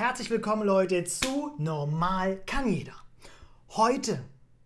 Herzlich 0.00 0.30
willkommen 0.30 0.62
Leute 0.62 1.04
zu 1.04 1.52
Normal 1.58 2.40
kann 2.46 2.72
jeder. 2.72 2.94
Heute 3.68 4.24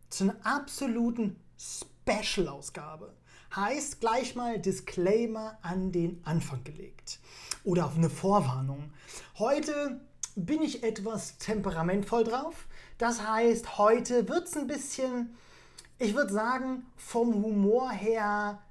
zu 0.09 0.23
einer 0.23 0.37
absoluten 0.45 1.35
Special-Ausgabe. 1.59 3.13
Heißt 3.57 3.99
gleich 3.99 4.37
mal 4.37 4.61
Disclaimer 4.61 5.59
an 5.61 5.91
den 5.91 6.25
Anfang 6.25 6.63
gelegt. 6.63 7.19
Oder 7.65 7.87
auf 7.87 7.97
eine 7.97 8.11
Vorwarnung. 8.11 8.93
Heute 9.37 10.01
bin 10.37 10.63
ich 10.63 10.85
etwas 10.85 11.37
temperamentvoll 11.39 12.23
drauf. 12.23 12.69
Das 12.99 13.27
heißt, 13.27 13.77
heute 13.77 14.29
wird 14.29 14.47
es 14.47 14.57
ein 14.57 14.69
bisschen, 14.69 15.35
ich 15.99 16.15
würde 16.15 16.33
sagen, 16.33 16.87
vom 16.95 17.35
Humor 17.35 17.91
her 17.91 18.63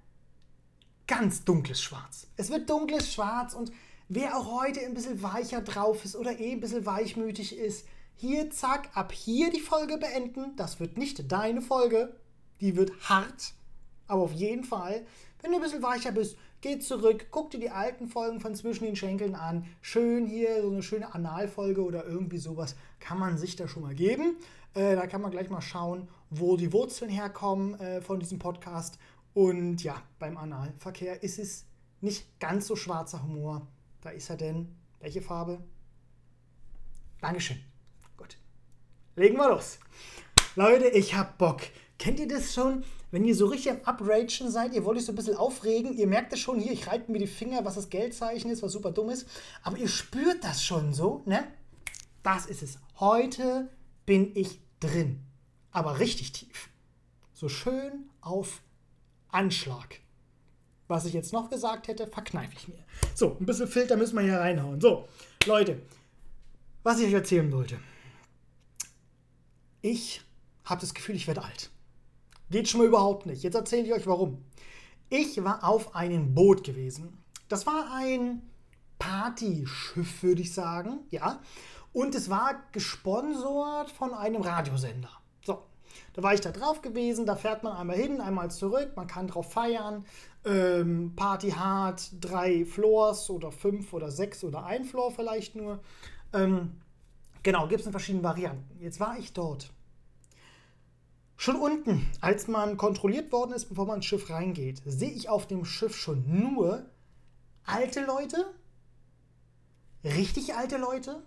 ganz 1.07 1.43
dunkles 1.43 1.82
Schwarz. 1.82 2.27
Es 2.38 2.50
wird 2.50 2.70
dunkles 2.70 3.11
Schwarz 3.11 3.54
und 3.54 3.70
Wer 4.16 4.38
auch 4.38 4.61
heute 4.61 4.80
ein 4.82 4.93
bisschen 4.93 5.23
weicher 5.23 5.62
drauf 5.62 6.05
ist 6.05 6.16
oder 6.16 6.40
eh 6.40 6.52
ein 6.52 6.59
bisschen 6.59 6.85
weichmütig 6.85 7.58
ist, 7.58 7.88
hier, 8.13 8.52
zack, 8.52 8.91
ab 8.94 9.12
hier 9.12 9.49
die 9.49 9.59
Folge 9.59 9.98
beenden. 9.98 10.55
Das 10.55 10.80
wird 10.80 10.99
nicht 10.99 11.31
deine 11.31 11.63
Folge. 11.63 12.16
Die 12.62 12.76
wird 12.76 12.91
hart. 13.09 13.55
Aber 14.05 14.21
auf 14.21 14.34
jeden 14.34 14.66
Fall, 14.66 15.04
wenn 15.41 15.49
du 15.49 15.57
ein 15.57 15.63
bisschen 15.63 15.81
weicher 15.81 16.12
bist, 16.12 16.38
geh 16.62 16.77
zurück, 16.77 17.30
guck 17.31 17.49
dir 17.49 17.59
die 17.59 17.71
alten 17.71 18.07
Folgen 18.07 18.40
von 18.40 18.54
Zwischen 18.54 18.84
den 18.84 18.95
Schenkeln 18.95 19.34
an. 19.34 19.66
Schön 19.81 20.27
hier, 20.27 20.62
so 20.62 20.70
eine 20.70 20.84
schöne 20.84 21.16
Analfolge 21.16 21.84
oder 21.84 22.05
irgendwie 22.05 22.38
sowas 22.38 22.76
kann 22.99 23.18
man 23.18 23.40
sich 23.40 23.55
da 23.55 23.68
schon 23.68 23.82
mal 23.82 23.95
geben. 23.95 24.35
Äh, 24.76 24.95
da 24.95 25.07
kann 25.07 25.23
man 25.23 25.32
gleich 25.32 25.49
mal 25.49 25.62
schauen, 25.62 26.07
wo 26.30 26.55
die 26.55 26.71
Wurzeln 26.71 27.09
herkommen 27.09 27.80
äh, 27.80 27.99
von 27.99 28.20
diesem 28.20 28.38
Podcast. 28.38 28.99
Und 29.34 29.84
ja, 29.84 29.95
beim 30.20 30.38
Analverkehr 30.38 31.23
ist 31.23 31.40
es 31.40 31.66
nicht 31.99 32.40
ganz 32.40 32.68
so 32.68 32.76
schwarzer 32.76 33.23
Humor, 33.23 33.66
da 34.03 34.09
ist 34.09 34.30
er 34.30 34.38
denn. 34.38 34.75
Welche 34.99 35.21
Farbe? 35.21 35.63
Dankeschön. 37.21 37.57
Gut. 38.18 38.37
Legen 39.15 39.37
wir 39.37 39.49
los. 39.49 39.79
Leute, 40.55 40.90
ich 40.90 41.15
hab 41.15 41.37
Bock. 41.37 41.62
Kennt 41.98 42.20
ihr 42.20 42.27
das 42.27 42.54
schon? 42.54 42.84
Wenn 43.12 43.23
ihr 43.23 43.35
so 43.35 43.45
richtig 43.45 43.71
am 43.71 43.79
Upragen 43.82 44.51
seid, 44.51 44.73
ihr 44.73 44.84
wollt 44.84 44.98
euch 44.98 45.05
so 45.05 45.12
ein 45.12 45.15
bisschen 45.15 45.37
aufregen, 45.37 45.93
ihr 45.93 46.07
merkt 46.07 46.34
das 46.34 46.40
schon 46.40 46.60
hier, 46.60 46.71
ich 46.71 46.87
reite 46.87 47.12
mir 47.12 47.20
die 47.20 47.27
Finger, 47.27 47.63
was 47.63 47.76
das 47.76 47.90
Geldzeichen 47.90 48.49
ist, 48.49 48.63
was 48.63 48.71
super 48.71 48.91
dumm 48.91 49.12
ist, 49.12 49.27
aber 49.62 49.77
ihr 49.77 49.87
spürt 49.87 50.43
das 50.43 50.63
schon 50.63 50.93
so, 50.93 51.21
ne? 51.26 51.48
Das 52.23 52.48
ist 52.48 52.63
es. 52.63 52.79
Heute 52.99 53.70
bin 54.05 54.32
ich 54.35 54.60
drin. 54.79 55.21
Aber 55.71 55.99
richtig 55.99 56.32
tief. 56.32 56.70
So 57.34 57.49
schön 57.49 58.10
auf 58.21 58.62
Anschlag 59.29 59.99
was 60.94 61.05
ich 61.05 61.13
jetzt 61.13 61.34
noch 61.34 61.49
gesagt 61.49 61.88
hätte, 61.88 62.05
verkneife 62.05 62.54
ich 62.55 62.68
mir. 62.68 62.77
So, 63.16 63.36
ein 63.40 63.48
bisschen 63.48 63.68
Filter 63.68 63.98
müssen 63.98 64.16
wir 64.16 64.24
hier 64.24 64.38
reinhauen. 64.38 64.80
So, 64.80 65.08
Leute, 65.47 65.81
was 66.84 67.00
ich 67.00 67.08
euch 67.08 67.13
erzählen 67.13 67.52
wollte. 67.52 67.80
Ich 69.81 70.22
habe 70.66 70.81
das 70.81 70.94
Gefühl, 70.94 71.16
ich 71.16 71.25
werde 71.25 71.44
alt. 71.44 71.72
Geht 72.52 72.69
schon 72.69 72.80
mal 72.81 72.88
überhaupt 72.88 73.25
nicht. 73.25 73.41
Jetzt 73.41 73.56
erzähle 73.56 73.88
ich 73.88 73.94
euch 73.94 74.06
warum. 74.06 74.46
Ich 75.09 75.44
war 75.44 75.63
auf 75.68 75.96
einem 75.96 76.35
Boot 76.35 76.63
gewesen. 76.63 77.18
Das 77.50 77.66
war 77.66 77.91
ein 77.96 78.44
Partyschiff, 79.00 80.22
würde 80.22 80.44
ich 80.44 80.53
sagen, 80.53 81.00
ja. 81.09 81.41
Und 81.91 82.13
es 82.13 82.30
war 82.30 82.63
gesponsert 82.72 83.90
von 83.90 84.13
einem 84.13 84.44
Radiosender. 84.44 85.09
Da 86.13 86.24
war 86.24 86.34
ich 86.34 86.41
da 86.41 86.52
drauf 86.52 86.81
gewesen, 86.81 87.25
da 87.25 87.36
fährt 87.36 87.63
man 87.63 87.75
einmal 87.75 87.96
hin, 87.96 88.22
einmal 88.22 88.52
zurück, 88.52 88.94
man 88.96 89.08
kann 89.08 89.28
drauf 89.28 89.52
feiern, 89.52 90.06
ähm, 90.46 91.13
Party 91.16 91.52
hart, 91.52 92.12
drei 92.19 92.66
Floors 92.66 93.30
oder 93.30 93.52
fünf 93.52 93.94
oder 93.94 94.12
sechs 94.12 94.44
oder 94.44 94.66
ein 94.66 94.85
Floor 94.85 95.12
vielleicht 95.12 95.56
nur. 95.56 95.80
Ähm, 96.34 96.74
genau, 97.44 97.68
gibt 97.68 97.81
es 97.81 97.85
in 97.85 97.91
verschiedenen 97.91 98.24
Varianten. 98.24 98.80
Jetzt 98.81 99.00
war 99.00 99.18
ich 99.18 99.34
dort. 99.34 99.69
Schon 101.38 101.56
unten, 101.56 102.09
als 102.22 102.47
man 102.47 102.78
kontrolliert 102.78 103.31
worden 103.31 103.53
ist, 103.53 103.66
bevor 103.66 103.85
man 103.85 103.97
ins 103.97 104.06
Schiff 104.06 104.29
reingeht, 104.29 104.81
sehe 104.85 105.12
ich 105.12 105.29
auf 105.29 105.47
dem 105.47 105.66
Schiff 105.66 105.96
schon 105.96 106.23
nur 106.28 106.85
alte 107.66 108.06
Leute, 108.06 108.46
richtig 110.03 110.56
alte 110.56 110.78
Leute 110.78 111.22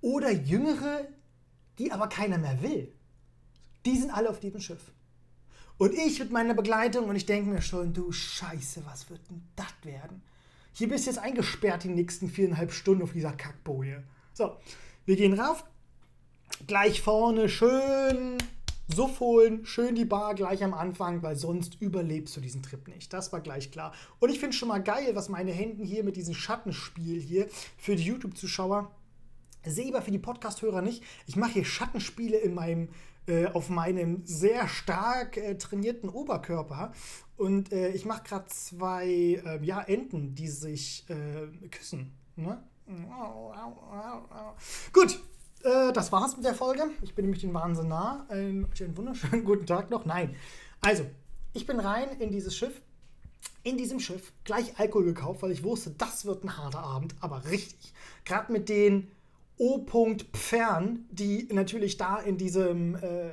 oder 0.00 0.30
jüngere, 0.30 1.08
die 1.78 1.92
aber 1.92 2.08
keiner 2.08 2.38
mehr 2.38 2.62
will. 2.62 2.94
Die 3.84 3.96
sind 3.96 4.10
alle 4.10 4.30
auf 4.30 4.40
diesem 4.40 4.60
Schiff. 4.60 4.92
Und 5.78 5.94
ich 5.94 6.18
mit 6.18 6.30
meiner 6.30 6.54
Begleitung 6.54 7.08
und 7.08 7.16
ich 7.16 7.26
denke 7.26 7.50
mir 7.50 7.62
schon, 7.62 7.92
du 7.92 8.12
Scheiße, 8.12 8.84
was 8.86 9.10
wird 9.10 9.20
denn 9.28 9.42
das 9.56 9.72
werden? 9.82 10.22
Hier 10.74 10.88
bist 10.88 11.06
du 11.06 11.10
jetzt 11.10 11.18
eingesperrt 11.18 11.84
die 11.84 11.88
nächsten 11.88 12.28
viereinhalb 12.28 12.72
Stunden 12.72 13.02
auf 13.02 13.12
dieser 13.12 13.32
Kackboje. 13.32 14.02
So, 14.32 14.56
wir 15.04 15.16
gehen 15.16 15.38
rauf. 15.38 15.64
Gleich 16.66 17.02
vorne 17.02 17.48
schön 17.48 18.38
Suff 18.94 19.20
holen, 19.20 19.64
schön 19.64 19.94
die 19.94 20.04
Bar 20.04 20.34
gleich 20.34 20.62
am 20.62 20.74
Anfang, 20.74 21.22
weil 21.22 21.36
sonst 21.36 21.80
überlebst 21.80 22.36
du 22.36 22.40
diesen 22.40 22.62
Trip 22.62 22.86
nicht. 22.88 23.12
Das 23.12 23.32
war 23.32 23.40
gleich 23.40 23.70
klar. 23.70 23.92
Und 24.20 24.30
ich 24.30 24.38
finde 24.38 24.56
schon 24.56 24.68
mal 24.68 24.82
geil, 24.82 25.14
was 25.14 25.28
meine 25.28 25.52
Hände 25.52 25.82
hier 25.82 26.04
mit 26.04 26.16
diesem 26.16 26.34
Schattenspiel 26.34 27.20
hier 27.20 27.48
für 27.78 27.96
die 27.96 28.04
YouTube-Zuschauer 28.04 28.90
sehe 29.64 29.88
aber 29.88 30.02
für 30.02 30.10
die 30.10 30.18
Podcast-Hörer 30.18 30.82
nicht. 30.82 31.02
Ich 31.26 31.36
mache 31.36 31.52
hier 31.52 31.64
Schattenspiele 31.64 32.38
in 32.38 32.54
meinem 32.54 32.88
äh, 33.26 33.46
auf 33.46 33.68
meinem 33.68 34.24
sehr 34.24 34.68
stark 34.68 35.36
äh, 35.36 35.56
trainierten 35.56 36.08
Oberkörper. 36.08 36.92
Und 37.36 37.72
äh, 37.72 37.90
ich 37.90 38.04
mache 38.04 38.24
gerade 38.24 38.46
zwei 38.48 39.06
ähm, 39.44 39.64
ja, 39.64 39.80
Enten, 39.80 40.34
die 40.34 40.48
sich 40.48 41.08
äh, 41.08 41.68
küssen. 41.68 42.16
Ne? 42.36 42.62
Gut, 44.92 45.20
äh, 45.62 45.92
das 45.92 46.10
war's 46.12 46.36
mit 46.36 46.44
der 46.44 46.54
Folge. 46.54 46.84
Ich 47.02 47.14
bin 47.14 47.26
nämlich 47.26 47.42
den 47.42 47.54
Wahnsinn 47.54 47.88
nah. 47.88 48.26
Ein, 48.28 48.66
einen 48.80 48.96
wunderschönen 48.96 49.44
guten 49.44 49.66
Tag 49.66 49.90
noch. 49.90 50.04
Nein. 50.04 50.34
Also, 50.80 51.04
ich 51.52 51.66
bin 51.66 51.78
rein 51.80 52.08
in 52.18 52.30
dieses 52.30 52.56
Schiff. 52.56 52.80
In 53.64 53.76
diesem 53.76 54.00
Schiff 54.00 54.32
gleich 54.42 54.78
Alkohol 54.80 55.04
gekauft, 55.04 55.42
weil 55.42 55.52
ich 55.52 55.62
wusste, 55.62 55.90
das 55.90 56.24
wird 56.24 56.42
ein 56.42 56.56
harter 56.56 56.80
Abend, 56.80 57.14
aber 57.20 57.44
richtig. 57.44 57.92
Gerade 58.24 58.52
mit 58.52 58.68
den 58.68 59.08
O. 59.58 59.84
Pfern, 60.32 61.06
die 61.10 61.48
natürlich 61.52 61.96
da 61.96 62.18
in 62.18 62.36
diesem 62.36 62.94
äh, 62.96 63.30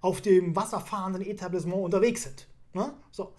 auf 0.00 0.20
dem 0.20 0.56
wasserfahrenden 0.56 1.22
Etablissement 1.22 1.82
unterwegs 1.82 2.24
sind. 2.24 2.48
Ne? 2.72 2.92
So. 3.10 3.32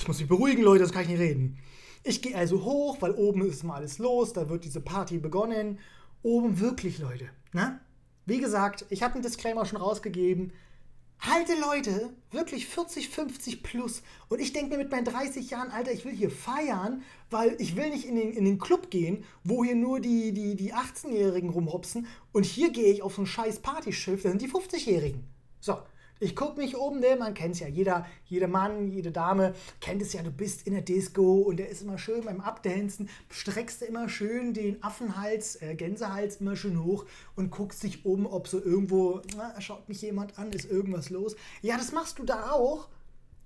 Ich 0.00 0.08
muss 0.08 0.18
mich 0.18 0.28
beruhigen, 0.28 0.62
Leute, 0.62 0.82
das 0.82 0.92
kann 0.92 1.02
ich 1.02 1.08
nicht 1.08 1.20
reden. 1.20 1.58
Ich 2.02 2.22
gehe 2.22 2.36
also 2.36 2.64
hoch, 2.64 2.98
weil 3.00 3.12
oben 3.12 3.44
ist 3.44 3.64
mal 3.64 3.74
alles 3.74 3.98
los, 3.98 4.32
da 4.32 4.48
wird 4.48 4.64
diese 4.64 4.80
Party 4.80 5.18
begonnen. 5.18 5.78
Oben 6.22 6.60
wirklich, 6.60 6.98
Leute. 6.98 7.28
Ne? 7.52 7.80
Wie 8.24 8.38
gesagt, 8.38 8.86
ich 8.90 9.02
habe 9.02 9.14
einen 9.14 9.22
Disclaimer 9.22 9.66
schon 9.66 9.80
rausgegeben 9.80 10.52
alte 11.18 11.54
Leute, 11.58 12.10
wirklich 12.30 12.66
40, 12.66 13.08
50 13.08 13.62
plus. 13.62 14.02
Und 14.28 14.40
ich 14.40 14.52
denke 14.52 14.70
mir 14.70 14.78
mit 14.78 14.90
meinen 14.90 15.04
30 15.04 15.50
Jahren, 15.50 15.70
Alter, 15.70 15.92
ich 15.92 16.04
will 16.04 16.12
hier 16.12 16.30
feiern, 16.30 17.02
weil 17.30 17.56
ich 17.58 17.76
will 17.76 17.90
nicht 17.90 18.04
in 18.04 18.16
den, 18.16 18.32
in 18.32 18.44
den 18.44 18.58
Club 18.58 18.90
gehen, 18.90 19.24
wo 19.44 19.64
hier 19.64 19.74
nur 19.74 20.00
die, 20.00 20.32
die, 20.32 20.54
die 20.54 20.74
18-Jährigen 20.74 21.50
rumhopsen. 21.50 22.06
Und 22.32 22.44
hier 22.44 22.70
gehe 22.70 22.92
ich 22.92 23.02
auf 23.02 23.14
so 23.14 23.22
ein 23.22 23.26
scheiß 23.26 23.60
Partyschiff, 23.60 24.22
da 24.22 24.30
sind 24.30 24.42
die 24.42 24.50
50-Jährigen. 24.50 25.24
So, 25.60 25.78
ich 26.18 26.34
gucke 26.34 26.58
mich 26.60 26.76
um, 26.76 26.98
ne? 27.00 27.16
man 27.18 27.34
kennt 27.34 27.54
es 27.54 27.60
ja. 27.60 27.68
Jeder, 27.68 28.06
jeder 28.24 28.48
Mann, 28.48 28.90
jede 28.90 29.12
Dame 29.12 29.54
kennt 29.80 30.00
es 30.00 30.12
ja. 30.12 30.22
Du 30.22 30.30
bist 30.30 30.66
in 30.66 30.72
der 30.72 30.82
Disco 30.82 31.40
und 31.42 31.58
der 31.58 31.68
ist 31.68 31.82
immer 31.82 31.98
schön 31.98 32.24
beim 32.24 32.40
Abdancen. 32.40 33.08
Streckst 33.30 33.82
immer 33.82 34.08
schön 34.08 34.54
den 34.54 34.82
Affenhals, 34.82 35.60
äh, 35.62 35.74
Gänsehals 35.74 36.36
immer 36.36 36.56
schön 36.56 36.82
hoch 36.82 37.04
und 37.34 37.50
guckst 37.50 37.82
dich 37.82 38.04
um, 38.06 38.26
ob 38.26 38.48
so 38.48 38.62
irgendwo, 38.62 39.20
na, 39.36 39.60
schaut 39.60 39.88
mich 39.88 40.00
jemand 40.02 40.38
an, 40.38 40.52
ist 40.52 40.70
irgendwas 40.70 41.10
los. 41.10 41.36
Ja, 41.60 41.76
das 41.76 41.92
machst 41.92 42.18
du 42.18 42.24
da 42.24 42.52
auch. 42.52 42.88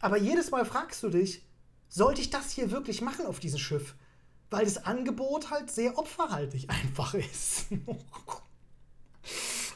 Aber 0.01 0.17
jedes 0.17 0.51
Mal 0.51 0.65
fragst 0.65 1.03
du 1.03 1.09
dich, 1.11 1.45
sollte 1.89 2.21
ich 2.21 2.31
das 2.31 2.53
hier 2.53 2.71
wirklich 2.71 3.03
machen 3.03 3.27
auf 3.27 3.41
diesem 3.41 3.59
Schiff? 3.59 3.95
Weil 4.49 4.65
das 4.65 4.85
Angebot 4.85 5.51
halt 5.51 5.71
sehr 5.71 5.99
opferhaltig 5.99 6.69
einfach 6.85 7.15
ist. 7.15 7.67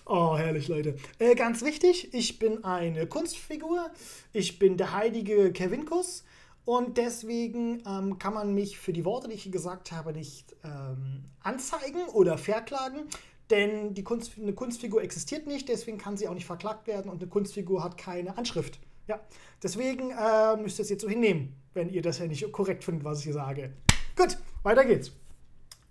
Oh, 0.07 0.37
herrlich, 0.37 0.69
Leute. 0.69 0.97
Äh, 1.19 1.35
ganz 1.35 1.63
wichtig, 1.63 2.13
ich 2.13 2.39
bin 2.39 2.63
eine 2.63 3.07
Kunstfigur. 3.07 3.91
Ich 4.35 4.59
bin 4.59 4.77
der 4.77 4.93
heilige 4.93 5.51
Kevinkus. 5.51 6.25
Und 6.67 6.99
deswegen 6.99 7.83
ähm, 7.87 8.19
kann 8.19 8.35
man 8.35 8.55
mich 8.55 8.79
für 8.79 8.93
die 8.93 9.05
Worte, 9.05 9.29
die 9.29 9.35
ich 9.35 9.51
gesagt 9.51 9.93
habe, 9.93 10.13
nicht 10.13 10.55
ähm, 10.63 11.25
anzeigen 11.41 12.03
oder 12.13 12.37
verklagen. 12.37 13.09
Denn 13.49 13.95
die 13.95 14.05
Kunst, 14.05 14.33
eine 14.39 14.53
Kunstfigur 14.53 15.03
existiert 15.03 15.47
nicht, 15.47 15.69
deswegen 15.69 15.99
kann 15.99 16.17
sie 16.17 16.29
auch 16.29 16.35
nicht 16.35 16.47
verklagt 16.47 16.87
werden 16.87 17.11
und 17.11 17.21
eine 17.21 17.29
Kunstfigur 17.29 17.85
hat 17.85 17.99
keine 17.99 18.37
Anschrift. 18.39 18.81
Ja, 19.07 19.21
deswegen 19.63 20.11
äh, 20.11 20.57
müsst 20.57 20.79
ihr 20.79 20.85
es 20.85 20.89
jetzt 20.89 21.03
so 21.03 21.09
hinnehmen, 21.09 21.55
wenn 21.75 21.91
ihr 21.91 22.01
das 22.01 22.19
ja 22.19 22.27
nicht 22.27 22.51
korrekt 22.53 22.85
findet, 22.85 23.05
was 23.05 23.19
ich 23.19 23.25
hier 23.25 23.35
sage. 23.35 23.75
Gut, 24.17 24.39
weiter 24.63 24.87
geht's. 24.87 25.13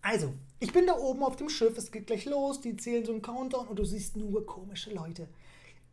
Also, 0.03 0.33
ich 0.59 0.73
bin 0.73 0.85
da 0.85 0.97
oben 0.97 1.23
auf 1.23 1.37
dem 1.37 1.49
Schiff, 1.49 1.77
es 1.77 1.89
geht 1.89 2.07
gleich 2.07 2.25
los, 2.25 2.59
die 2.59 2.75
zählen 2.75 3.05
so 3.05 3.13
einen 3.13 3.21
Countdown 3.21 3.67
und 3.67 3.79
du 3.79 3.85
siehst 3.85 4.17
nur 4.17 4.45
komische 4.45 4.93
Leute. 4.93 5.29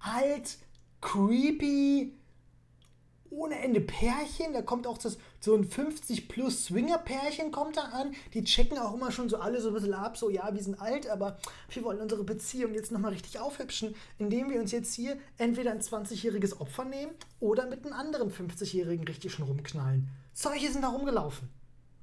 Alt, 0.00 0.58
creepy, 1.00 2.12
ohne 3.30 3.60
Ende 3.60 3.80
Pärchen. 3.80 4.52
Da 4.52 4.62
kommt 4.62 4.88
auch 4.88 4.98
das, 4.98 5.16
so 5.38 5.54
ein 5.54 5.68
50-plus 5.68 6.64
Swinger-Pärchen 6.64 7.52
kommt 7.52 7.76
da 7.76 7.82
an. 7.82 8.12
Die 8.34 8.42
checken 8.42 8.78
auch 8.78 8.94
immer 8.94 9.12
schon 9.12 9.28
so 9.28 9.36
alle 9.38 9.60
so 9.60 9.68
ein 9.68 9.74
bisschen 9.74 9.94
ab, 9.94 10.16
so 10.16 10.28
ja, 10.28 10.52
wir 10.52 10.62
sind 10.62 10.80
alt, 10.80 11.08
aber 11.08 11.38
wir 11.68 11.84
wollen 11.84 12.00
unsere 12.00 12.24
Beziehung 12.24 12.74
jetzt 12.74 12.90
nochmal 12.90 13.12
richtig 13.12 13.38
aufhübschen, 13.38 13.94
indem 14.18 14.50
wir 14.50 14.60
uns 14.60 14.72
jetzt 14.72 14.92
hier 14.92 15.18
entweder 15.38 15.70
ein 15.70 15.80
20-jähriges 15.80 16.60
Opfer 16.60 16.84
nehmen 16.84 17.12
oder 17.38 17.66
mit 17.66 17.84
einem 17.84 17.94
anderen 17.94 18.32
50-jährigen 18.32 19.06
richtig 19.06 19.32
schon 19.32 19.46
rumknallen. 19.46 20.08
Solche 20.32 20.72
sind 20.72 20.82
da 20.82 20.88
rumgelaufen. 20.88 21.59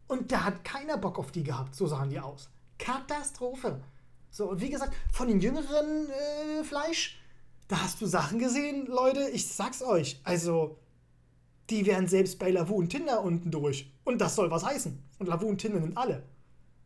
Und 0.08 0.32
da 0.32 0.46
hat 0.46 0.64
keiner 0.64 0.98
Bock 0.98 1.20
auf 1.20 1.32
die 1.32 1.44
gehabt, 1.44 1.76
so 1.76 1.88
sahen 1.88 2.10
die 2.10 2.20
aus. 2.20 2.50
Katastrophe. 2.78 3.82
So, 4.30 4.52
und 4.52 4.62
wie 4.62 4.70
gesagt, 4.70 4.94
von 5.12 5.28
den 5.28 5.40
jüngeren 5.42 6.10
äh, 6.10 6.64
Fleisch, 6.64 7.20
da 7.68 7.82
hast 7.82 8.02
du 8.02 8.06
Sachen 8.06 8.40
gesehen, 8.40 8.86
Leute, 8.88 9.30
ich 9.30 9.48
sag's 9.48 9.82
euch. 9.82 10.20
Also, 10.24 10.78
die 11.70 11.86
wären 11.86 12.08
selbst 12.08 12.40
bei 12.40 12.50
Lavu 12.52 12.76
und 12.76 12.90
Tinder 12.90 13.22
unten 13.24 13.52
durch. 13.52 13.92
Und 14.06 14.22
das 14.22 14.36
soll 14.36 14.50
was 14.52 14.66
heißen. 14.66 14.98
Und 15.20 15.28
Lavu 15.28 15.48
und 15.48 15.58
Tinder 15.58 15.82
sind 15.82 15.98
alle. 15.98 16.24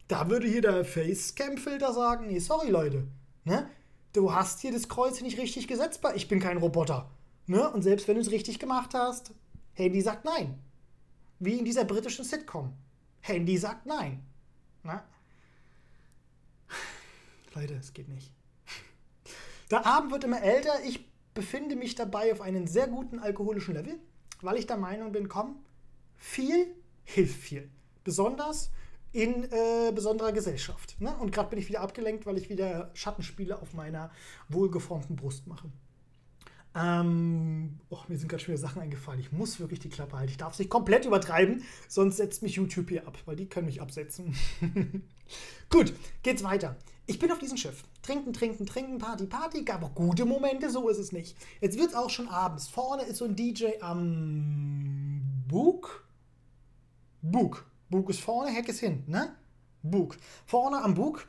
Da 0.08 0.30
würde 0.30 0.48
hier 0.48 0.62
der 0.62 0.84
Facecam-Filter 0.84 1.94
sagen, 1.94 2.28
nee, 2.28 2.40
sorry, 2.40 2.70
Leute. 2.70 3.08
Ne? 3.44 3.70
Du 4.14 4.34
hast 4.34 4.60
hier 4.60 4.72
das 4.72 4.90
Kreuz 4.90 5.22
nicht 5.22 5.38
richtig 5.38 5.68
gesetzbar. 5.68 6.16
Ich 6.16 6.28
bin 6.28 6.40
kein 6.40 6.58
Roboter. 6.58 7.10
Ne? 7.46 7.70
Und 7.70 7.84
selbst 7.84 8.08
wenn 8.08 8.16
du 8.16 8.22
es 8.22 8.32
richtig 8.32 8.60
gemacht 8.60 8.94
hast, 8.94 9.32
Handy 9.74 10.02
sagt 10.02 10.26
nein. 10.26 10.60
Wie 11.40 11.58
in 11.58 11.66
dieser 11.66 11.86
britischen 11.86 12.26
Sitcom. 12.26 12.74
Handy 13.22 13.58
sagt 13.58 13.86
nein. 13.86 14.24
Ne? 14.84 15.02
Leute, 17.56 17.76
es 17.76 17.94
geht 17.94 18.10
nicht. 18.10 18.32
Der 19.70 19.86
Abend 19.86 20.12
wird 20.12 20.24
immer 20.24 20.42
älter. 20.42 20.84
Ich 20.86 21.06
befinde 21.34 21.76
mich 21.76 21.96
dabei 21.96 22.32
auf 22.32 22.42
einem 22.42 22.68
sehr 22.68 22.88
guten 22.88 23.20
alkoholischen 23.20 23.76
Level 23.76 24.00
weil 24.42 24.58
ich 24.58 24.68
der 24.68 24.78
Meinung 24.78 25.12
bin, 25.12 25.28
komm, 25.28 25.64
viel 26.16 26.76
hilft 27.04 27.40
viel. 27.40 27.70
Besonders 28.04 28.72
in 29.12 29.44
äh, 29.52 29.92
besonderer 29.94 30.32
Gesellschaft. 30.32 31.00
Ne? 31.00 31.16
Und 31.18 31.32
gerade 31.32 31.50
bin 31.50 31.60
ich 31.60 31.68
wieder 31.68 31.82
abgelenkt, 31.82 32.26
weil 32.26 32.38
ich 32.38 32.50
wieder 32.50 32.92
Schattenspiele 32.94 33.62
auf 33.62 33.74
meiner 33.74 34.12
wohlgeformten 34.50 35.16
Brust 35.16 35.48
mache. 35.48 35.70
Ähm, 36.74 37.80
oh, 37.90 38.00
mir 38.08 38.18
sind 38.18 38.32
schon 38.32 38.54
wieder 38.54 38.58
Sachen 38.58 38.82
eingefallen. 38.82 39.20
Ich 39.20 39.32
muss 39.32 39.60
wirklich 39.60 39.80
die 39.80 39.90
Klappe 39.90 40.18
halten. 40.18 40.32
Ich 40.32 40.38
darf 40.38 40.54
es 40.54 40.60
nicht 40.60 40.70
komplett 40.70 41.06
übertreiben, 41.06 41.64
sonst 41.90 42.18
setzt 42.18 42.44
mich 42.44 42.56
YouTube 42.56 42.90
hier 42.90 43.08
ab, 43.08 43.18
weil 43.26 43.36
die 43.36 43.48
können 43.48 43.66
mich 43.66 43.82
absetzen. 43.82 44.36
Gut, 45.70 45.94
geht's 46.24 46.44
weiter. 46.44 46.78
Ich 47.08 47.20
bin 47.20 47.32
auf 47.32 47.40
diesem 47.40 47.58
Schiff. 47.58 47.84
Trinken, 48.02 48.32
trinken, 48.32 48.66
trinken, 48.66 48.98
Party, 49.00 49.26
Party. 49.26 49.64
Gab 49.64 49.84
auch 49.84 49.94
gute 49.94 50.24
Momente, 50.24 50.70
so 50.70 50.88
ist 50.88 50.98
es 50.98 51.12
nicht. 51.12 51.36
Jetzt 51.60 51.78
wird 51.78 51.90
es 51.90 51.96
auch 51.96 52.10
schon 52.10 52.30
abends. 52.30 52.70
Vorne 52.70 53.04
ist 53.04 53.18
so 53.18 53.26
ein 53.26 53.36
DJ 53.36 53.82
am 53.82 55.44
Bug. 55.48 56.08
Bug. 57.22 57.66
Bug 57.90 58.10
ist 58.10 58.22
vorne, 58.22 58.50
Heck 58.52 58.70
ist 58.70 58.80
hinten, 58.80 59.12
ne? 59.12 59.36
Bug. 59.84 60.18
Vorne 60.46 60.82
am 60.82 60.94
Bug. 60.94 61.28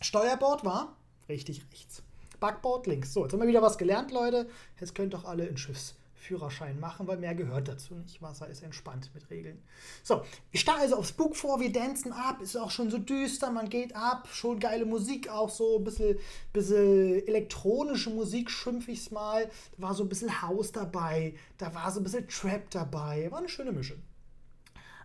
Steuerbord 0.00 0.64
war 0.64 0.96
richtig 1.28 1.64
rechts. 1.70 2.02
Backboard 2.40 2.86
links. 2.86 3.12
So, 3.12 3.22
jetzt 3.22 3.32
haben 3.32 3.40
wir 3.40 3.48
wieder 3.48 3.62
was 3.62 3.78
gelernt, 3.78 4.10
Leute. 4.12 4.48
Jetzt 4.80 4.94
könnt 4.94 5.14
doch 5.14 5.24
alle 5.24 5.46
in 5.46 5.56
Schiffs 5.56 5.94
Führerschein 6.18 6.78
machen, 6.78 7.06
weil 7.06 7.16
mehr 7.16 7.34
gehört 7.34 7.68
dazu 7.68 7.94
nicht. 7.94 8.20
Wasser 8.20 8.48
ist 8.48 8.62
entspannt 8.62 9.10
mit 9.14 9.30
Regeln. 9.30 9.62
So, 10.02 10.22
ich 10.50 10.60
starre 10.60 10.80
also 10.80 10.96
aufs 10.96 11.12
Book 11.12 11.36
vor, 11.36 11.60
wir 11.60 11.72
dancen 11.72 12.12
ab, 12.12 12.42
ist 12.42 12.56
auch 12.56 12.70
schon 12.70 12.90
so 12.90 12.98
düster, 12.98 13.50
man 13.50 13.70
geht 13.70 13.96
ab, 13.96 14.28
schon 14.30 14.58
geile 14.58 14.84
Musik 14.84 15.30
auch 15.30 15.48
so, 15.48 15.78
ein 15.78 15.84
bisschen, 15.84 16.18
bisschen 16.52 17.26
elektronische 17.26 18.10
Musik, 18.10 18.50
schimpfe 18.50 18.90
ich 18.90 18.98
es 19.00 19.10
mal. 19.10 19.48
Da 19.76 19.82
war 19.82 19.94
so 19.94 20.02
ein 20.02 20.08
bisschen 20.08 20.42
House 20.42 20.72
dabei, 20.72 21.34
da 21.56 21.74
war 21.74 21.90
so 21.90 22.00
ein 22.00 22.04
bisschen 22.04 22.28
Trap 22.28 22.70
dabei, 22.70 23.30
war 23.30 23.38
eine 23.38 23.48
schöne 23.48 23.72
Mischung. 23.72 23.98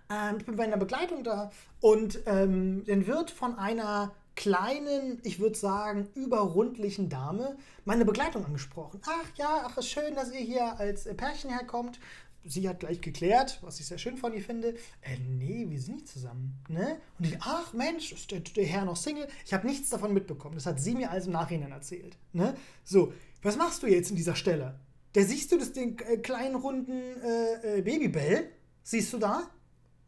Ähm, 0.09 0.38
ich 0.39 0.45
bin 0.45 0.57
bei 0.57 0.63
einer 0.63 0.77
Begleitung 0.77 1.24
da 1.24 1.51
und 1.79 2.19
ähm, 2.25 2.83
dann 2.86 3.07
wird 3.07 3.31
von 3.31 3.57
einer 3.57 4.13
kleinen, 4.35 5.19
ich 5.24 5.39
würde 5.39 5.57
sagen, 5.57 6.09
überrundlichen 6.15 7.09
Dame 7.09 7.57
meine 7.85 8.06
Begleitung 8.06 8.45
angesprochen. 8.45 9.01
Ach 9.06 9.38
ja, 9.38 9.63
ach, 9.65 9.77
ist 9.77 9.89
schön, 9.89 10.15
dass 10.15 10.31
ihr 10.31 10.39
hier 10.39 10.80
als 10.80 11.06
Pärchen 11.15 11.50
herkommt. 11.50 12.00
Sie 12.45 12.68
hat 12.68 12.81
gleich 12.81 13.00
geklärt, 13.00 13.59
was 13.62 13.80
ich 13.80 13.85
sehr 13.85 13.97
schön 13.97 14.18
von 14.18 14.33
ihr 14.33 14.41
finde. 14.41 14.75
Äh, 15.01 15.18
nee, 15.30 15.65
wir 15.69 15.80
sind 15.80 15.95
nicht 15.95 16.09
zusammen. 16.09 16.59
Ne? 16.68 16.97
Und 17.18 17.27
ich, 17.27 17.38
ach 17.39 17.71
Mensch, 17.71 18.12
ist 18.12 18.31
der, 18.31 18.41
der 18.41 18.65
Herr 18.65 18.83
noch 18.83 18.97
Single? 18.97 19.27
Ich 19.45 19.53
habe 19.53 19.65
nichts 19.65 19.89
davon 19.89 20.13
mitbekommen. 20.13 20.56
Das 20.56 20.65
hat 20.65 20.79
sie 20.81 20.94
mir 20.94 21.09
also 21.09 21.27
im 21.27 21.33
Nachhinein 21.33 21.71
erzählt. 21.71 22.18
Ne? 22.33 22.56
So, 22.83 23.13
was 23.41 23.56
machst 23.56 23.81
du 23.83 23.88
jetzt 23.88 24.09
in 24.09 24.18
dieser 24.18 24.36
Stelle? 24.36 24.77
Da 25.13 25.21
siehst 25.21 25.51
du 25.51 25.57
das 25.57 25.71
den 25.71 25.97
äh, 26.00 26.18
kleinen 26.18 26.56
runden 26.56 27.21
äh, 27.21 27.77
äh, 27.77 27.81
Babybell? 27.81 28.50
Siehst 28.81 29.13
du 29.13 29.19
da? 29.19 29.50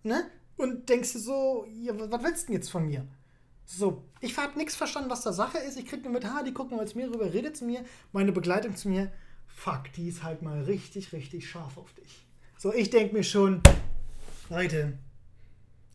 Ne? 0.04 0.26
Und 0.58 0.90
denkst 0.90 1.14
du 1.14 1.20
so, 1.20 1.66
ja, 1.70 1.94
was 1.98 2.24
willst 2.24 2.44
du 2.44 2.48
denn 2.48 2.56
jetzt 2.56 2.70
von 2.70 2.86
mir? 2.86 3.08
So, 3.66 4.04
ich 4.22 4.38
habe 4.38 4.58
nichts 4.58 4.76
verstanden, 4.76 5.10
was 5.10 5.22
da 5.22 5.34
Sache 5.34 5.58
ist. 5.58 5.78
Ich 5.78 5.88
krieg 5.88 6.04
nur 6.04 6.14
mit, 6.14 6.26
ha, 6.26 6.44
die 6.44 6.54
gucken 6.54 6.78
jetzt 6.78 6.96
mir 6.96 7.10
rüber, 7.12 7.34
redet 7.34 7.58
zu 7.58 7.66
mir. 7.66 7.84
Meine 8.12 8.32
Begleitung 8.32 8.76
zu 8.76 8.90
mir, 8.90 9.12
fuck, 9.48 9.92
die 9.94 10.08
ist 10.08 10.24
halt 10.24 10.44
mal 10.44 10.64
richtig, 10.64 11.14
richtig 11.14 11.50
scharf 11.50 11.78
auf 11.78 11.92
dich. 11.94 12.26
So, 12.58 12.72
ich 12.72 12.92
denke 12.92 13.16
mir 13.16 13.24
schon, 13.24 13.62
Leute, 14.50 14.98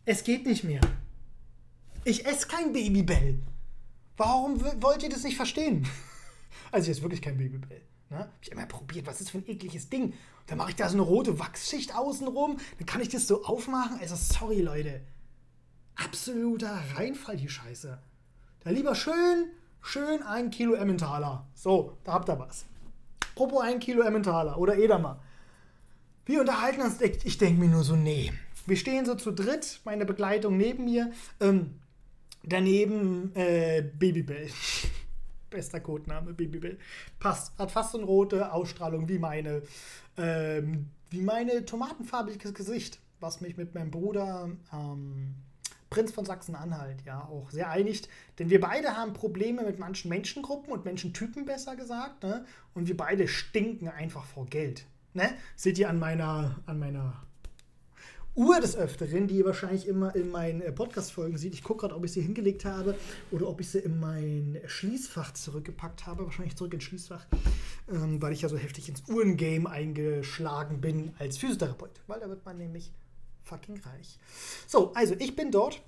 es 0.05 0.25
geht 0.25 0.47
nicht 0.47 0.65
mehr. 0.65 0.81
Ich 2.05 2.27
esse 2.27 2.49
kein 2.49 2.73
Babybell. 2.73 3.41
Warum 4.17 4.61
wollt 4.83 5.03
ihr 5.03 5.09
das 5.09 5.25
nicht 5.25 5.37
verstehen? 5.37 5.87
Also, 6.73 6.89
jetzt 6.89 7.03
wirklich 7.03 7.23
kein 7.23 7.37
Babybell. 7.37 7.83
Ne? 8.11 8.19
Hab 8.19 8.39
ich 8.41 8.53
immer 8.53 8.67
probiert, 8.67 9.05
was 9.05 9.21
ist 9.21 9.31
für 9.31 9.39
ein 9.39 9.49
ekliges 9.49 9.89
Ding. 9.89 10.05
Und 10.05 10.15
dann 10.47 10.59
mache 10.59 10.71
ich 10.71 10.77
da 10.77 10.89
so 10.89 10.95
eine 10.95 11.03
rote 11.03 11.41
Wachsschicht 11.41 11.97
außenrum. 11.97 12.59
Dann 12.79 12.87
kann 12.87 13.01
ich 13.01 13.09
das 13.09 13.27
so 13.27 13.45
aufmachen. 13.45 13.99
Also, 13.99 14.15
sorry, 14.15 14.61
Leute 14.61 15.01
absoluter 16.05 16.79
Reinfall, 16.97 17.37
die 17.37 17.49
Scheiße. 17.49 17.99
Da 18.61 18.71
lieber 18.71 18.95
schön, 18.95 19.47
schön 19.83 20.23
ein 20.23 20.51
Kilo 20.51 20.75
Emmentaler. 20.75 21.47
So, 21.55 21.97
da 22.05 22.13
habt 22.13 22.29
ihr 22.29 22.39
was. 22.39 22.67
Apropos 23.33 23.63
ein 23.63 23.79
Kilo 23.79 24.03
Emmentaler 24.03 24.59
oder 24.59 24.77
Edamer. 24.77 25.21
Wir 26.27 26.41
unterhalten 26.41 26.83
uns, 26.83 27.01
ich 27.01 27.39
denke 27.39 27.61
mir 27.61 27.69
nur 27.69 27.85
so, 27.85 27.97
nee. 27.97 28.33
Wir 28.67 28.77
stehen 28.77 29.07
so 29.07 29.15
zu 29.15 29.33
dritt, 29.33 29.81
meine 29.85 30.05
Begleitung 30.05 30.57
neben 30.57 30.85
mir. 30.85 31.11
Ähm, 31.41 31.81
daneben 32.43 33.35
äh, 33.35 33.83
Babybell. 33.83 34.51
Bester 35.51 35.81
Codename, 35.81 36.33
Babybell. 36.35 36.79
Passt. 37.19 37.59
Hat 37.59 37.71
fast 37.71 37.93
so 37.93 37.99
eine 37.99 38.07
rote 38.07 38.53
Ausstrahlung 38.53 39.09
wie 39.09 39.19
meine, 39.19 39.63
ähm, 40.17 40.91
wie 41.09 41.23
meine 41.23 41.65
tomatenfarbiges 41.65 42.55
Gesicht, 42.55 43.01
was 43.19 43.41
mich 43.41 43.57
mit 43.57 43.75
meinem 43.75 43.91
Bruder 43.91 44.51
ähm, 44.73 45.35
Prinz 45.91 46.13
von 46.13 46.25
Sachsen-Anhalt 46.25 47.03
ja 47.05 47.21
auch 47.25 47.51
sehr 47.51 47.69
einigt. 47.69 48.09
Denn 48.39 48.49
wir 48.49 48.61
beide 48.61 48.97
haben 48.97 49.13
Probleme 49.13 49.65
mit 49.65 49.79
manchen 49.79 50.09
Menschengruppen 50.09 50.73
und 50.73 50.85
Menschentypen, 50.85 51.45
besser 51.45 51.77
gesagt. 51.77 52.23
Ne? 52.23 52.45
Und 52.75 52.89
wir 52.89 52.97
beide 52.97 53.27
stinken 53.27 53.89
einfach 53.89 54.25
vor 54.25 54.47
Geld. 54.47 54.87
Ne? 55.13 55.35
Seht 55.57 55.79
ihr 55.79 55.91
an 55.91 55.99
meiner, 55.99 56.61
an 56.67 56.79
meiner 56.79 57.25
Uhr 58.37 58.61
des 58.61 58.77
Öfteren, 58.77 59.27
die 59.27 59.39
ihr 59.39 59.45
wahrscheinlich 59.45 59.89
immer 59.89 60.15
in 60.15 60.31
meinen 60.31 60.63
äh, 60.63 60.71
Podcast-Folgen 60.71 61.37
seht. 61.37 61.53
Ich 61.53 61.65
gucke 61.65 61.81
gerade, 61.81 61.97
ob 61.97 62.05
ich 62.05 62.13
sie 62.13 62.23
hingelegt 62.23 62.65
habe 62.65 62.95
oder 63.33 63.49
ob 63.49 63.61
ich 63.61 63.69
sie 63.69 63.81
in 63.81 63.99
mein 63.99 64.61
Schließfach 64.67 65.33
zurückgepackt 65.33 66.07
habe. 66.07 66.25
Wahrscheinlich 66.25 66.57
zurück 66.57 66.73
ins 66.73 66.85
Schließfach, 66.85 67.27
ähm, 67.91 68.23
weil 68.23 68.33
ich 68.33 68.43
ja 68.43 68.49
so 68.49 68.57
heftig 68.57 68.89
ins 68.89 69.03
Uhrengame 69.09 69.69
eingeschlagen 69.69 70.81
bin 70.81 71.13
als 71.19 71.39
Physiotherapeut. 71.39 72.01
Weil 72.07 72.21
da 72.21 72.29
wird 72.29 72.45
man 72.45 72.57
nämlich 72.57 72.93
fucking 73.51 73.81
reich. 73.81 74.19
So, 74.67 74.93
also 74.95 75.15
ich 75.19 75.35
bin 75.37 75.51
dort 75.51 75.83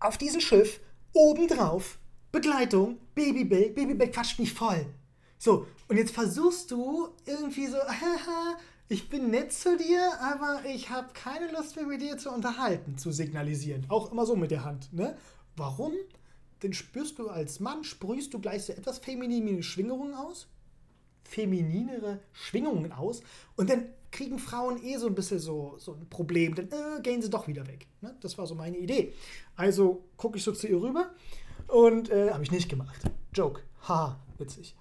auf 0.00 0.18
diesem 0.18 0.40
Schiff, 0.40 0.80
obendrauf, 1.12 1.98
Begleitung, 2.32 2.98
Babybell, 3.14 3.70
Babybell 3.70 4.10
quatscht 4.10 4.38
mich 4.38 4.52
voll. 4.52 4.86
So, 5.38 5.66
und 5.88 5.96
jetzt 5.96 6.14
versuchst 6.14 6.70
du 6.70 7.08
irgendwie 7.26 7.66
so, 7.66 7.76
haha, 8.00 8.56
ich 8.88 9.08
bin 9.08 9.30
nett 9.30 9.52
zu 9.52 9.76
dir, 9.76 10.12
aber 10.20 10.62
ich 10.66 10.90
habe 10.90 11.08
keine 11.14 11.50
Lust 11.52 11.76
mehr 11.76 11.86
mit 11.86 12.02
dir 12.02 12.18
zu 12.18 12.30
unterhalten, 12.30 12.98
zu 12.98 13.12
signalisieren. 13.12 13.84
Auch 13.88 14.10
immer 14.10 14.26
so 14.26 14.36
mit 14.36 14.50
der 14.50 14.64
Hand. 14.64 14.92
Ne? 14.92 15.16
Warum? 15.56 15.92
Denn 16.62 16.72
spürst 16.72 17.18
du 17.18 17.28
als 17.28 17.60
Mann, 17.60 17.84
sprühst 17.84 18.32
du 18.34 18.40
gleich 18.40 18.64
so 18.64 18.72
etwas 18.72 18.98
feminine 18.98 19.62
Schwingungen 19.62 20.14
aus? 20.14 20.48
Femininere 21.24 22.20
Schwingungen 22.32 22.92
aus. 22.92 23.22
Und 23.56 23.70
dann 23.70 23.86
kriegen 24.10 24.38
Frauen 24.38 24.82
eh 24.82 24.96
so 24.96 25.08
ein 25.08 25.14
bisschen 25.14 25.40
so, 25.40 25.74
so 25.78 25.92
ein 25.92 26.08
Problem, 26.08 26.54
dann 26.54 26.68
äh, 26.68 27.02
gehen 27.02 27.20
sie 27.20 27.30
doch 27.30 27.48
wieder 27.48 27.66
weg. 27.66 27.86
Ne? 28.00 28.14
Das 28.20 28.38
war 28.38 28.46
so 28.46 28.54
meine 28.54 28.76
Idee. 28.76 29.12
Also 29.56 30.04
gucke 30.16 30.38
ich 30.38 30.44
so 30.44 30.52
zu 30.52 30.68
ihr 30.68 30.80
rüber 30.80 31.10
und 31.66 32.10
äh, 32.10 32.30
habe 32.30 32.44
ich 32.44 32.52
nicht 32.52 32.68
gemacht. 32.68 33.00
Joke. 33.32 33.62
Haha, 33.88 34.18
witzig. 34.38 34.76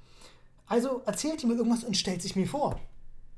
Also 0.67 1.01
erzählt 1.05 1.39
sie 1.39 1.47
mir 1.47 1.55
irgendwas 1.55 1.83
und 1.83 1.97
stellt 1.97 2.21
sich 2.21 2.35
mir 2.35 2.47
vor. 2.47 2.79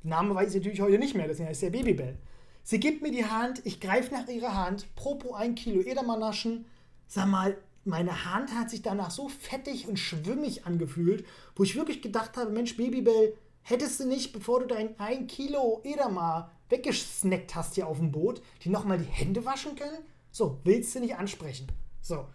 Name 0.03 0.35
weiß 0.35 0.49
ich 0.49 0.55
natürlich 0.55 0.81
heute 0.81 0.99
nicht 0.99 1.15
mehr, 1.15 1.27
das 1.27 1.39
ist 1.39 1.61
der 1.61 1.71
Babybell. 1.71 2.17
Sie 2.63 2.79
gibt 2.79 3.01
mir 3.01 3.11
die 3.11 3.25
Hand, 3.25 3.61
ich 3.63 3.79
greife 3.79 4.13
nach 4.13 4.27
ihrer 4.27 4.55
Hand, 4.55 4.93
propo 4.95 5.33
ein 5.33 5.55
Kilo 5.55 5.81
Edamer 5.81 6.17
naschen. 6.17 6.65
Sag 7.07 7.27
mal, 7.27 7.57
meine 7.85 8.25
Hand 8.25 8.53
hat 8.53 8.69
sich 8.69 8.81
danach 8.81 9.11
so 9.11 9.29
fettig 9.29 9.87
und 9.87 9.97
schwimmig 9.97 10.65
angefühlt, 10.65 11.25
wo 11.55 11.63
ich 11.63 11.75
wirklich 11.75 12.01
gedacht 12.01 12.35
habe, 12.37 12.51
Mensch, 12.51 12.75
Babybell, 12.75 13.35
Hättest 13.67 13.99
du 13.99 14.05
nicht, 14.05 14.31
bevor 14.31 14.59
du 14.59 14.67
dein 14.67 14.99
1 14.99 15.25
Kilo 15.33 15.81
Edamar 15.83 16.51
weggesnackt 16.69 17.55
hast 17.55 17.73
hier 17.73 17.87
auf 17.87 17.97
dem 17.97 18.11
Boot, 18.11 18.43
die 18.63 18.69
nochmal 18.69 18.99
die 18.99 19.05
Hände 19.05 19.43
waschen 19.43 19.75
können? 19.75 20.05
So, 20.31 20.59
willst 20.63 20.93
du 20.93 20.99
nicht 20.99 21.15
ansprechen. 21.15 21.65
So. 21.99 22.27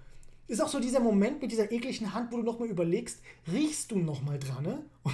Ist 0.49 0.61
auch 0.61 0.69
so 0.69 0.81
dieser 0.81 0.99
Moment 0.99 1.41
mit 1.41 1.53
dieser 1.53 1.71
ekligen 1.71 2.13
Hand, 2.13 2.33
wo 2.33 2.39
du 2.39 2.43
nochmal 2.43 2.67
überlegst, 2.67 3.23
riechst 3.53 3.93
du 3.93 3.99
nochmal 4.01 4.41
dran, 4.41 4.65
ne? 4.65 4.85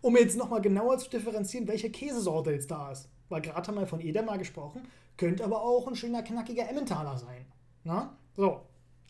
um 0.00 0.16
jetzt 0.16 0.36
nochmal 0.36 0.62
genauer 0.62 0.98
zu 0.98 1.10
differenzieren, 1.10 1.66
welche 1.66 1.90
Käsesorte 1.90 2.52
jetzt 2.52 2.70
da 2.70 2.92
ist. 2.92 3.08
Weil 3.28 3.40
gerade 3.42 3.66
haben 3.66 3.74
wir 3.74 3.88
von 3.88 3.98
Edamer 3.98 4.38
gesprochen, 4.38 4.82
könnte 5.16 5.44
aber 5.44 5.60
auch 5.60 5.88
ein 5.88 5.96
schöner, 5.96 6.22
knackiger 6.22 6.68
Emmentaler 6.68 7.18
sein. 7.18 7.46
Na? 7.82 8.16
So, 8.36 8.60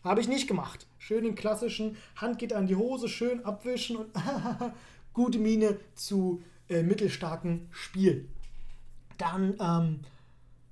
habe 0.05 0.21
ich 0.21 0.27
nicht 0.27 0.47
gemacht. 0.47 0.87
Schön 0.99 1.23
den 1.23 1.35
klassischen, 1.35 1.97
Hand 2.15 2.39
geht 2.39 2.53
an 2.53 2.67
die 2.67 2.75
Hose, 2.75 3.09
schön 3.09 3.43
abwischen 3.43 3.97
und 3.97 4.11
gute 5.13 5.39
Miene 5.39 5.77
zu 5.95 6.41
äh, 6.69 6.83
mittelstarken 6.83 7.67
Spiel. 7.71 8.29
Dann, 9.17 9.55
ähm, 9.59 9.99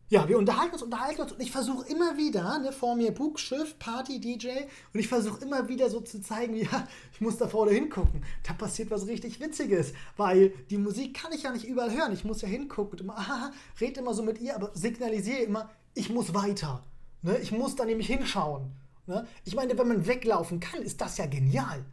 ja, 0.09 0.27
wir 0.29 0.37
unterhalten 0.37 0.73
uns, 0.73 0.83
unterhalten 0.83 1.21
uns 1.21 1.31
und 1.31 1.41
ich 1.41 1.51
versuche 1.51 1.87
immer 1.87 2.17
wieder, 2.17 2.59
ne, 2.59 2.71
vor 2.71 2.95
mir 2.95 3.11
Bug, 3.11 3.39
Schiff, 3.39 3.79
Party, 3.79 4.19
DJ 4.19 4.49
und 4.93 4.99
ich 4.99 5.07
versuche 5.07 5.41
immer 5.41 5.67
wieder 5.67 5.89
so 5.89 6.01
zu 6.01 6.21
zeigen, 6.21 6.55
ja, 6.57 6.87
ich 7.13 7.21
muss 7.21 7.37
da 7.37 7.47
vorne 7.47 7.71
hingucken. 7.71 8.23
Da 8.43 8.53
passiert 8.53 8.91
was 8.91 9.07
richtig 9.07 9.39
Witziges, 9.39 9.93
weil 10.15 10.49
die 10.69 10.77
Musik 10.77 11.15
kann 11.15 11.31
ich 11.31 11.43
ja 11.43 11.51
nicht 11.51 11.65
überall 11.65 11.91
hören. 11.91 12.13
Ich 12.13 12.23
muss 12.23 12.41
ja 12.41 12.47
hingucken 12.47 12.99
und 12.99 13.01
immer, 13.01 13.17
aha, 13.17 13.51
red 13.81 13.97
immer 13.97 14.13
so 14.13 14.21
mit 14.21 14.39
ihr, 14.39 14.55
aber 14.55 14.69
signalisiere 14.75 15.39
immer, 15.39 15.71
ich 15.95 16.11
muss 16.11 16.35
weiter. 16.35 16.83
Ne? 17.23 17.37
Ich 17.39 17.51
muss 17.51 17.75
da 17.75 17.85
nämlich 17.85 18.07
hinschauen. 18.07 18.82
Ne? 19.05 19.27
Ich 19.43 19.55
meine, 19.55 19.77
wenn 19.77 19.87
man 19.87 20.07
weglaufen 20.07 20.59
kann, 20.59 20.81
ist 20.81 21.01
das 21.01 21.17
ja 21.17 21.25
genial. 21.25 21.83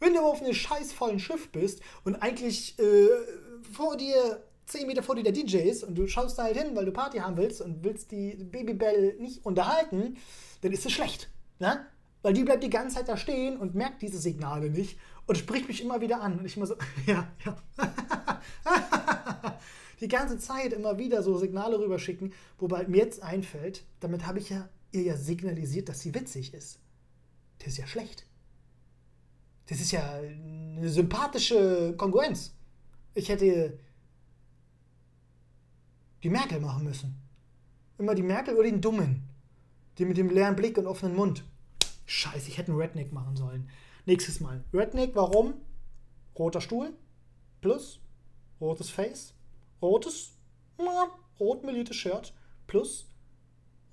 Wenn 0.00 0.14
du 0.14 0.20
auf 0.20 0.42
einem 0.42 0.54
scheißvollen 0.54 1.18
Schiff 1.18 1.50
bist 1.50 1.80
und 2.04 2.16
eigentlich 2.16 2.78
äh, 2.78 3.08
vor 3.72 3.96
dir, 3.96 4.42
10 4.66 4.86
Meter 4.86 5.02
vor 5.02 5.14
dir 5.14 5.22
der 5.22 5.32
DJ 5.32 5.58
ist 5.58 5.84
und 5.84 5.94
du 5.94 6.06
schaust 6.06 6.38
da 6.38 6.44
halt 6.44 6.56
hin, 6.56 6.74
weil 6.74 6.84
du 6.84 6.92
Party 6.92 7.18
haben 7.18 7.36
willst 7.36 7.60
und 7.60 7.84
willst 7.84 8.10
die 8.10 8.34
Babybell 8.34 9.16
nicht 9.18 9.44
unterhalten, 9.44 10.16
dann 10.62 10.72
ist 10.72 10.84
es 10.84 10.92
schlecht. 10.92 11.30
Ne? 11.58 11.86
Weil 12.22 12.32
die 12.32 12.42
bleibt 12.42 12.64
die 12.64 12.70
ganze 12.70 12.96
Zeit 12.96 13.08
da 13.08 13.16
stehen 13.16 13.56
und 13.56 13.74
merkt 13.74 14.02
diese 14.02 14.18
Signale 14.18 14.70
nicht 14.70 14.98
und 15.26 15.38
spricht 15.38 15.68
mich 15.68 15.82
immer 15.82 16.00
wieder 16.00 16.20
an. 16.20 16.38
Und 16.38 16.44
ich 16.44 16.56
immer 16.56 16.66
so, 16.66 16.74
ja, 17.06 17.28
ja. 17.44 17.56
die 20.00 20.08
ganze 20.08 20.38
Zeit 20.38 20.72
immer 20.72 20.98
wieder 20.98 21.22
so 21.22 21.38
Signale 21.38 21.78
rüberschicken, 21.78 22.32
wobei 22.58 22.86
mir 22.86 22.98
jetzt 22.98 23.22
einfällt, 23.22 23.84
damit 24.00 24.26
habe 24.26 24.38
ich 24.38 24.50
ja 24.50 24.68
ihr 24.94 25.02
ja 25.02 25.16
signalisiert, 25.16 25.88
dass 25.88 26.00
sie 26.00 26.14
witzig 26.14 26.54
ist. 26.54 26.80
Das 27.58 27.68
ist 27.68 27.78
ja 27.78 27.86
schlecht. 27.86 28.26
Das 29.66 29.80
ist 29.80 29.92
ja 29.92 30.14
eine 30.14 30.88
sympathische 30.88 31.94
Kongruenz. 31.96 32.54
Ich 33.14 33.28
hätte 33.28 33.78
die 36.22 36.30
Merkel 36.30 36.60
machen 36.60 36.84
müssen. 36.84 37.16
Immer 37.98 38.14
die 38.14 38.22
Merkel 38.22 38.54
oder 38.54 38.68
den 38.68 38.80
Dummen. 38.80 39.28
Die 39.98 40.04
mit 40.04 40.16
dem 40.16 40.30
leeren 40.30 40.56
Blick 40.56 40.76
und 40.76 40.86
offenen 40.86 41.14
Mund. 41.14 41.44
Scheiße, 42.06 42.48
ich 42.48 42.58
hätte 42.58 42.72
einen 42.72 42.80
Redneck 42.80 43.12
machen 43.12 43.36
sollen. 43.36 43.68
Nächstes 44.06 44.40
Mal. 44.40 44.64
Redneck, 44.72 45.14
warum? 45.14 45.54
Roter 46.38 46.60
Stuhl. 46.60 46.92
Plus. 47.60 48.00
Rotes 48.60 48.90
Face. 48.90 49.34
Rotes. 49.80 50.32
Na, 50.78 51.08
rot 51.38 51.64
meliertes 51.64 51.96
Shirt. 51.96 52.34
Plus. 52.66 53.06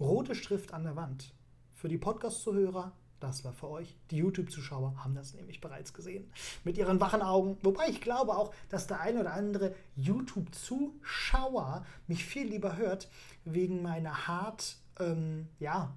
Rote 0.01 0.35
Schrift 0.35 0.73
an 0.73 0.83
der 0.83 0.97
Wand. 0.97 1.33
Für 1.73 1.87
die 1.87 1.97
Podcast-Zuhörer 1.97 2.91
das 3.21 3.45
war 3.45 3.53
für 3.53 3.69
euch. 3.69 3.95
Die 4.09 4.17
YouTube-Zuschauer 4.17 4.95
haben 5.03 5.13
das 5.13 5.35
nämlich 5.35 5.61
bereits 5.61 5.93
gesehen. 5.93 6.29
Mit 6.63 6.75
ihren 6.77 6.99
wachen 6.99 7.21
Augen. 7.21 7.57
Wobei 7.61 7.87
ich 7.87 8.01
glaube 8.01 8.35
auch, 8.35 8.51
dass 8.69 8.87
der 8.87 8.99
eine 8.99 9.19
oder 9.21 9.33
andere 9.33 9.75
YouTube-Zuschauer 9.95 11.85
mich 12.07 12.25
viel 12.25 12.47
lieber 12.47 12.77
hört, 12.77 13.09
wegen 13.45 13.83
meiner 13.83 14.27
hart, 14.27 14.77
ähm, 14.99 15.47
ja, 15.59 15.95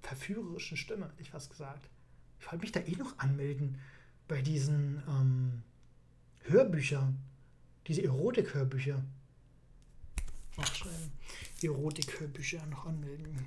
verführerischen 0.00 0.76
Stimme, 0.76 1.06
hätte 1.06 1.22
ich 1.22 1.30
fast 1.30 1.50
gesagt. 1.50 1.90
Ich 2.38 2.46
wollte 2.46 2.62
mich 2.62 2.72
da 2.72 2.80
eh 2.80 2.96
noch 2.96 3.18
anmelden 3.18 3.80
bei 4.28 4.40
diesen 4.40 5.02
ähm, 5.08 5.62
Hörbüchern. 6.44 7.18
Diese 7.88 8.04
Erotik-Hörbücher. 8.04 9.02
Aufschreiben. 10.56 11.10
Erotik-Hörbücher 11.62 12.64
noch 12.66 12.86
anmelden. 12.86 13.46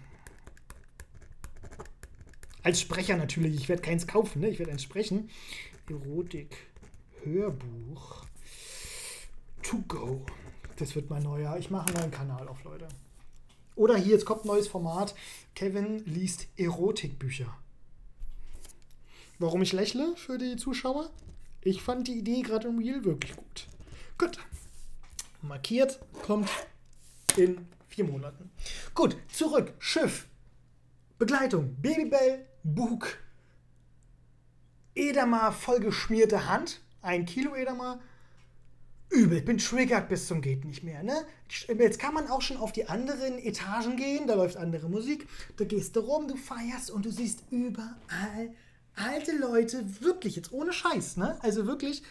Als 2.63 2.81
Sprecher 2.81 3.17
natürlich. 3.17 3.55
Ich 3.55 3.69
werde 3.69 3.81
keins 3.81 4.07
kaufen, 4.07 4.41
ne? 4.41 4.49
ich 4.49 4.59
werde 4.59 4.71
eins 4.71 4.83
sprechen. 4.83 5.29
Erotik, 5.89 6.55
Hörbuch, 7.23 8.25
To 9.63 9.83
Go. 9.87 10.25
Das 10.77 10.95
wird 10.95 11.09
mein 11.09 11.23
neuer. 11.23 11.57
Ich 11.57 11.69
mache 11.69 11.87
einen 11.87 11.97
neuen 11.97 12.11
Kanal 12.11 12.47
auf, 12.47 12.63
Leute. 12.63 12.87
Oder 13.75 13.95
hier, 13.95 14.13
jetzt 14.13 14.25
kommt 14.25 14.45
ein 14.45 14.47
neues 14.47 14.67
Format. 14.67 15.15
Kevin 15.55 16.03
liest 16.05 16.47
Erotikbücher. 16.57 17.57
Warum 19.39 19.61
ich 19.61 19.73
lächle 19.73 20.15
für 20.17 20.37
die 20.37 20.55
Zuschauer? 20.55 21.09
Ich 21.61 21.81
fand 21.81 22.07
die 22.07 22.17
Idee 22.17 22.41
gerade 22.41 22.67
im 22.67 22.79
Real 22.79 23.03
wirklich 23.03 23.35
gut. 23.35 23.67
Gut. 24.17 24.39
Markiert, 25.41 25.99
kommt 26.23 26.49
in 27.37 27.67
vier 27.91 28.05
Monaten. 28.05 28.51
Gut, 28.95 29.17
zurück. 29.31 29.73
Schiff. 29.79 30.27
Begleitung. 31.17 31.75
Babybell, 31.81 32.47
Bug, 32.63 33.17
Edamer 34.95 35.51
vollgeschmierte 35.51 36.47
Hand, 36.47 36.81
ein 37.01 37.25
Kilo 37.25 37.55
Edamer. 37.55 38.01
Übel, 39.09 39.41
bin 39.41 39.57
triggert 39.57 40.07
bis 40.07 40.27
zum 40.27 40.41
geht 40.41 40.63
nicht 40.63 40.83
mehr. 40.83 41.03
Ne? 41.03 41.25
Jetzt 41.67 41.99
kann 41.99 42.13
man 42.13 42.27
auch 42.27 42.41
schon 42.41 42.55
auf 42.55 42.71
die 42.71 42.87
anderen 42.87 43.37
Etagen 43.39 43.97
gehen, 43.97 44.25
da 44.25 44.35
läuft 44.35 44.55
andere 44.55 44.89
Musik. 44.89 45.27
Da 45.57 45.65
gehst 45.65 45.97
du 45.97 45.99
rum, 45.99 46.29
du 46.29 46.37
feierst 46.37 46.91
und 46.91 47.05
du 47.05 47.11
siehst 47.11 47.43
überall 47.51 48.55
alte 48.95 49.35
Leute, 49.35 50.01
wirklich 50.01 50.35
jetzt 50.35 50.51
ohne 50.51 50.71
Scheiß, 50.73 51.17
ne? 51.17 51.37
Also 51.41 51.65
wirklich, 51.65 52.03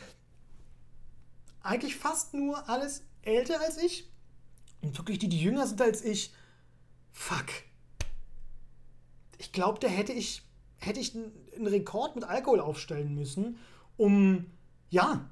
eigentlich 1.62 1.96
fast 1.96 2.34
nur 2.34 2.68
alles 2.68 3.02
älter 3.22 3.60
als 3.60 3.78
ich. 3.78 4.09
Und 4.82 4.96
wirklich 4.96 5.18
die, 5.18 5.28
die 5.28 5.40
jünger 5.40 5.66
sind 5.66 5.80
als 5.80 6.04
ich. 6.04 6.32
Fuck 7.12 7.48
ich 9.40 9.52
glaube, 9.52 9.78
da 9.80 9.88
hätte 9.88 10.12
ich, 10.12 10.42
hätte 10.76 11.00
ich 11.00 11.14
einen 11.14 11.66
Rekord 11.66 12.14
mit 12.14 12.24
Alkohol 12.24 12.60
aufstellen 12.60 13.14
müssen, 13.14 13.56
um, 13.96 14.44
ja, 14.90 15.30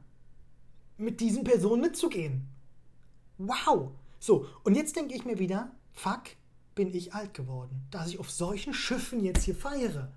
mit 0.97 1.21
diesen 1.21 1.45
Personen 1.45 1.83
mitzugehen. 1.83 2.49
Wow. 3.37 3.93
So, 4.19 4.47
und 4.65 4.77
jetzt 4.77 4.97
denke 4.97 5.15
ich 5.15 5.27
mir 5.27 5.39
wieder, 5.39 5.71
fuck, 5.93 6.23
bin 6.75 6.95
ich 6.95 7.13
alt 7.13 7.35
geworden, 7.35 7.87
dass 7.91 8.09
ich 8.09 8.19
auf 8.19 8.31
solchen 8.31 8.73
Schiffen 8.73 9.23
jetzt 9.23 9.45
hier 9.45 9.55
feiere. 9.55 10.11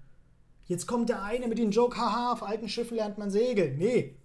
Jetzt 0.67 0.87
kommt 0.87 1.09
der 1.09 1.21
eine 1.23 1.49
mit 1.49 1.57
dem 1.57 1.71
Joke, 1.71 1.97
haha, 1.97 2.31
auf 2.31 2.43
alten 2.43 2.69
Schiffen 2.69 2.95
lernt 2.95 3.17
man 3.17 3.29
segeln. 3.29 3.77
Nee, 3.77 4.15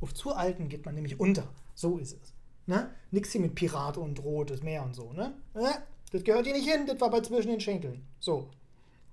auf 0.00 0.14
zu 0.14 0.34
alten 0.34 0.68
geht 0.68 0.84
man 0.84 0.96
nämlich 0.96 1.20
unter. 1.20 1.48
So 1.74 1.98
ist 1.98 2.20
es. 2.20 2.35
Ne? 2.66 2.90
Nix 3.10 3.32
hier 3.32 3.40
mit 3.40 3.54
Pirat 3.54 3.96
und 3.96 4.22
rotes 4.22 4.62
Meer 4.62 4.82
und 4.82 4.94
so, 4.94 5.12
ne? 5.12 5.34
Äh, 5.54 5.74
das 6.12 6.24
gehört 6.24 6.46
hier 6.46 6.54
nicht 6.54 6.68
hin, 6.68 6.86
das 6.86 7.00
war 7.00 7.10
bei 7.10 7.20
zwischen 7.20 7.50
den 7.50 7.60
Schenkeln. 7.60 8.06
So, 8.20 8.50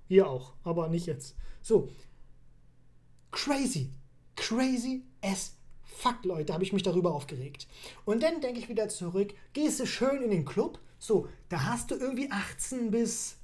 hier 0.07 0.27
auch, 0.27 0.53
aber 0.63 0.89
nicht 0.89 1.05
jetzt. 1.05 1.35
So. 1.61 1.89
Crazy. 3.31 3.91
Crazy 4.35 5.03
as 5.21 5.55
fuck, 5.83 6.23
Leute, 6.23 6.53
habe 6.53 6.63
ich 6.63 6.73
mich 6.73 6.83
darüber 6.83 7.13
aufgeregt. 7.13 7.67
Und 8.05 8.23
dann 8.23 8.41
denke 8.41 8.59
ich 8.59 8.69
wieder 8.69 8.89
zurück, 8.89 9.33
gehst 9.53 9.79
du 9.79 9.85
schön 9.85 10.21
in 10.21 10.31
den 10.31 10.45
Club. 10.45 10.79
So, 10.99 11.27
da 11.49 11.63
hast 11.65 11.91
du 11.91 11.95
irgendwie 11.95 12.31
18 12.31 12.91
bis 12.91 13.37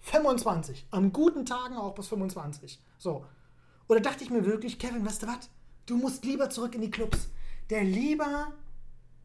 25. 0.00 0.86
Am 0.90 1.12
guten 1.12 1.44
Tagen 1.46 1.76
auch 1.76 1.94
bis 1.94 2.08
25. 2.08 2.80
So. 2.98 3.24
Oder 3.88 4.00
dachte 4.00 4.24
ich 4.24 4.30
mir 4.30 4.44
wirklich, 4.44 4.78
Kevin, 4.78 5.04
weißt 5.04 5.22
du 5.22 5.26
was? 5.26 5.50
Du 5.86 5.96
musst 5.96 6.24
lieber 6.24 6.50
zurück 6.50 6.74
in 6.74 6.80
die 6.80 6.90
Clubs. 6.90 7.28
Der 7.70 7.84
lieber 7.84 8.52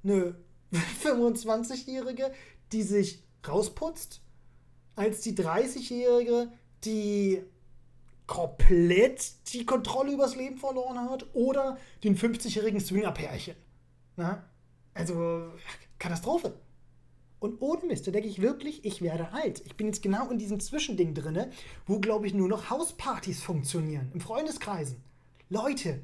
eine 0.04 0.36
25-Jährige, 1.04 2.32
die 2.72 2.84
sich 2.84 3.24
rausputzt, 3.48 4.22
als 4.96 5.22
die 5.22 5.34
30-Jährige, 5.34 6.52
die 6.84 7.44
komplett 8.28 9.34
die 9.54 9.66
Kontrolle 9.66 10.14
übers 10.14 10.36
Leben 10.36 10.58
verloren 10.58 11.10
hat, 11.10 11.26
oder 11.34 11.78
den 12.04 12.18
50-jährigen 12.18 12.80
Swinger-Pärchen. 12.80 13.56
Also, 14.94 15.52
Katastrophe. 16.00 16.54
Und 17.40 17.60
ohne 17.62 17.86
Mist, 17.88 18.06
da 18.06 18.12
denke 18.12 18.30
ich 18.30 18.42
wirklich, 18.42 18.86
ich 18.86 19.02
werde 19.02 19.34
alt. 19.34 19.64
Ich 19.66 19.76
bin 19.76 19.88
jetzt 19.88 20.04
genau 20.04 20.30
in 20.30 20.38
diesem 20.38 20.60
Zwischending 20.60 21.16
drin, 21.16 21.48
wo, 21.88 22.00
glaube 22.00 22.28
ich, 22.28 22.36
nur 22.36 22.48
noch 22.48 22.70
Hauspartys 22.70 23.42
funktionieren, 23.42 24.12
im 24.14 24.22
Freundeskreisen. 24.22 25.04
Leute, 25.50 26.02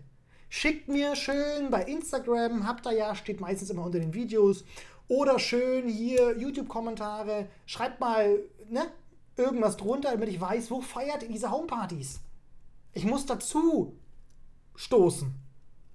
schickt 0.50 0.88
mir 0.88 1.16
schön 1.16 1.70
bei 1.70 1.84
Instagram, 1.84 2.68
habt 2.68 2.86
ihr 2.86 2.94
ja, 2.94 3.16
steht 3.16 3.39
meistens 3.39 3.70
immer 3.70 3.84
unter 3.84 4.00
den 4.00 4.13
Videos, 4.13 4.63
oder 5.08 5.39
schön 5.39 5.88
hier 5.88 6.38
YouTube-Kommentare. 6.38 7.48
Schreibt 7.66 8.00
mal 8.00 8.39
ne, 8.70 8.92
irgendwas 9.38 9.77
drunter, 9.77 10.12
damit 10.12 10.30
ich 10.30 10.42
weiß, 10.42 10.70
wo 10.72 10.82
feiert 10.82 11.24
ihr 11.24 11.30
diese 11.30 11.51
Homepartys. 11.51 12.20
Ich 12.94 13.06
muss 13.06 13.25
dazu 13.25 13.98
stoßen. 14.75 15.34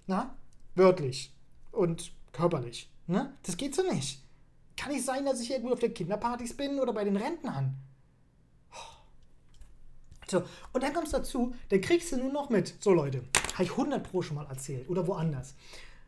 Na? 0.07 0.35
Wörtlich. 0.75 1.35
Und 1.73 2.13
körperlich. 2.33 2.91
Ne? 3.07 3.37
Das 3.43 3.57
geht 3.57 3.75
so 3.75 3.83
nicht. 3.83 4.23
Kann 4.77 4.93
nicht 4.93 5.05
sein, 5.05 5.25
dass 5.25 5.41
ich 5.41 5.51
irgendwo 5.51 5.75
auf 5.75 5.81
den 5.81 5.95
Kinderpartys 5.95 6.57
bin 6.57 6.81
oder 6.81 6.93
bei 6.93 7.05
den 7.05 7.17
Rentnern. 7.17 7.77
So, 10.29 10.43
und 10.73 10.83
dann 10.83 10.95
kommst 10.95 11.13
du 11.13 11.19
dazu, 11.19 11.55
dann 11.69 11.83
kriegst 11.83 12.11
du 12.13 12.17
nur 12.17 12.33
noch 12.33 12.49
mit. 12.49 12.75
So, 12.81 12.95
Leute, 12.95 13.23
habe 13.55 13.65
ich 13.65 13.71
100 13.71 14.03
Pro 14.03 14.23
schon 14.23 14.37
mal 14.37 14.47
erzählt 14.47 14.89
oder 14.89 15.07
woanders. 15.07 15.55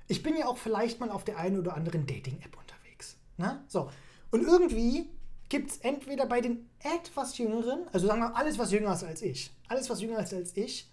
Ich 0.08 0.22
bin 0.22 0.36
ja 0.36 0.46
auch 0.46 0.58
vielleicht 0.58 1.00
mal 1.00 1.10
auf 1.10 1.24
der 1.24 1.38
einen 1.38 1.58
oder 1.58 1.74
anderen 1.74 2.06
Dating-App 2.06 2.56
unterwegs. 2.58 3.16
Ne? 3.36 3.64
So, 3.68 3.90
und 4.30 4.42
irgendwie 4.42 5.10
gibt 5.48 5.70
es 5.70 5.78
entweder 5.78 6.26
bei 6.26 6.40
den 6.40 6.68
etwas 6.80 7.38
Jüngeren, 7.38 7.86
also 7.92 8.06
sagen 8.06 8.20
wir 8.20 8.36
alles, 8.36 8.58
was 8.58 8.72
jünger 8.72 8.92
ist 8.92 9.04
als 9.04 9.22
ich, 9.22 9.50
alles, 9.68 9.88
was 9.88 10.00
jünger 10.00 10.18
ist 10.18 10.34
als 10.34 10.56
ich, 10.56 10.90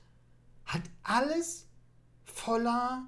hat 0.66 0.84
alles 1.04 1.68
voller 2.26 3.08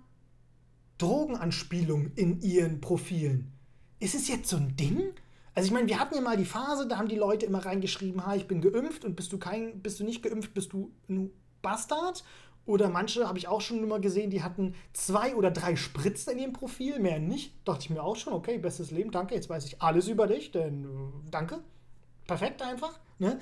Drogenanspielungen 0.98 2.14
in 2.16 2.42
ihren 2.42 2.82
Profilen. 2.82 3.52
Ist 4.00 4.16
es 4.16 4.28
jetzt 4.28 4.50
so 4.50 4.58
ein 4.58 4.76
Ding? 4.76 5.14
Also 5.56 5.68
ich 5.68 5.74
meine, 5.74 5.88
wir 5.88 6.00
hatten 6.00 6.16
ja 6.16 6.22
mal 6.22 6.38
die 6.38 6.46
Phase, 6.46 6.88
da 6.88 6.98
haben 6.98 7.08
die 7.08 7.16
Leute 7.16 7.46
immer 7.46 7.66
reingeschrieben, 7.66 8.26
ha, 8.26 8.36
ich 8.36 8.48
bin 8.48 8.62
geimpft 8.62 9.06
und 9.06 9.16
bist 9.16 9.32
du 9.32 9.38
kein, 9.38 9.82
bist 9.82 10.00
du 10.00 10.04
nicht 10.04 10.24
geimpft, 10.24 10.54
bist 10.54 10.74
du 10.74 10.92
ein 11.08 11.32
Bastard. 11.62 12.24
Oder 12.66 12.90
manche 12.90 13.28
habe 13.28 13.38
ich 13.38 13.48
auch 13.48 13.62
schon 13.62 13.84
immer 13.84 14.00
gesehen, 14.00 14.30
die 14.30 14.42
hatten 14.42 14.74
zwei 14.94 15.36
oder 15.36 15.52
drei 15.52 15.76
Spritzen 15.76 16.34
in 16.34 16.40
ihrem 16.40 16.54
Profil, 16.54 17.00
mehr 17.00 17.20
nicht. 17.20 17.54
Dachte 17.66 17.82
ich 17.82 17.90
mir 17.90 18.02
auch 18.02 18.16
schon, 18.16 18.34
okay, 18.34 18.58
bestes 18.58 18.92
Leben, 18.92 19.12
danke, 19.12 19.36
jetzt 19.36 19.50
weiß 19.50 19.66
ich 19.66 19.82
alles 19.82 20.08
über 20.08 20.28
dich, 20.28 20.52
denn 20.52 20.86
äh, 20.86 21.30
danke. 21.30 21.60
Perfekt 22.26 22.62
einfach. 22.62 23.00
Ne? 23.20 23.40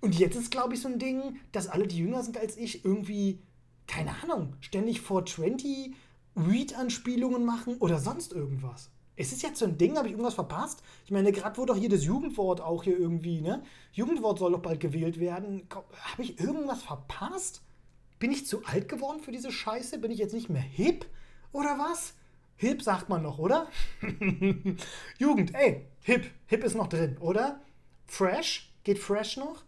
Und 0.00 0.18
jetzt 0.18 0.36
ist, 0.36 0.50
glaube 0.50 0.74
ich, 0.74 0.80
so 0.80 0.88
ein 0.88 0.98
Ding, 0.98 1.36
dass 1.52 1.68
alle, 1.68 1.86
die 1.86 1.98
jünger 1.98 2.22
sind 2.22 2.38
als 2.38 2.56
ich, 2.56 2.84
irgendwie, 2.84 3.38
keine 3.86 4.14
Ahnung, 4.22 4.54
ständig 4.60 5.02
420 5.02 5.94
Read-Anspielungen 6.36 7.44
machen 7.44 7.76
oder 7.78 7.98
sonst 7.98 8.32
irgendwas. 8.32 8.90
Ist 9.16 9.32
es 9.32 9.42
jetzt 9.42 9.58
so 9.58 9.66
ein 9.66 9.78
Ding? 9.78 9.96
Habe 9.96 10.08
ich 10.08 10.12
irgendwas 10.12 10.34
verpasst? 10.34 10.82
Ich 11.04 11.12
meine, 11.12 11.30
gerade 11.30 11.56
wurde 11.56 11.72
doch 11.72 11.78
hier 11.78 11.88
das 11.88 12.04
Jugendwort 12.04 12.60
auch 12.60 12.82
hier 12.82 12.98
irgendwie, 12.98 13.40
ne? 13.40 13.62
Jugendwort 13.92 14.40
soll 14.40 14.52
doch 14.52 14.60
bald 14.60 14.80
gewählt 14.80 15.20
werden. 15.20 15.68
Habe 15.70 16.22
ich 16.22 16.40
irgendwas 16.40 16.82
verpasst? 16.82 17.62
Bin 18.24 18.32
ich 18.32 18.46
zu 18.46 18.64
alt 18.64 18.88
geworden 18.88 19.20
für 19.20 19.32
diese 19.32 19.52
Scheiße? 19.52 19.98
Bin 19.98 20.10
ich 20.10 20.18
jetzt 20.18 20.32
nicht 20.32 20.48
mehr 20.48 20.62
hip? 20.62 21.04
Oder 21.52 21.78
was? 21.78 22.14
Hip 22.56 22.80
sagt 22.80 23.10
man 23.10 23.22
noch, 23.22 23.38
oder? 23.38 23.68
Jugend, 25.18 25.54
ey, 25.54 25.84
hip. 26.00 26.30
Hip 26.46 26.64
ist 26.64 26.74
noch 26.74 26.86
drin, 26.86 27.18
oder? 27.18 27.60
Fresh? 28.06 28.72
Geht 28.82 28.98
fresh 28.98 29.36
noch? 29.36 29.62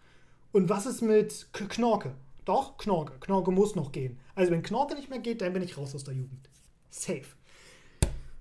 Und 0.52 0.70
was 0.70 0.86
ist 0.86 1.02
mit 1.02 1.48
Knorke? 1.52 2.14
Doch, 2.46 2.78
Knorke. 2.78 3.18
Knorke 3.20 3.50
muss 3.50 3.74
noch 3.74 3.92
gehen. 3.92 4.18
Also 4.34 4.52
wenn 4.52 4.62
Knorke 4.62 4.94
nicht 4.94 5.10
mehr 5.10 5.18
geht, 5.18 5.42
dann 5.42 5.52
bin 5.52 5.62
ich 5.62 5.76
raus 5.76 5.94
aus 5.94 6.04
der 6.04 6.14
Jugend. 6.14 6.48
Safe. 6.88 7.26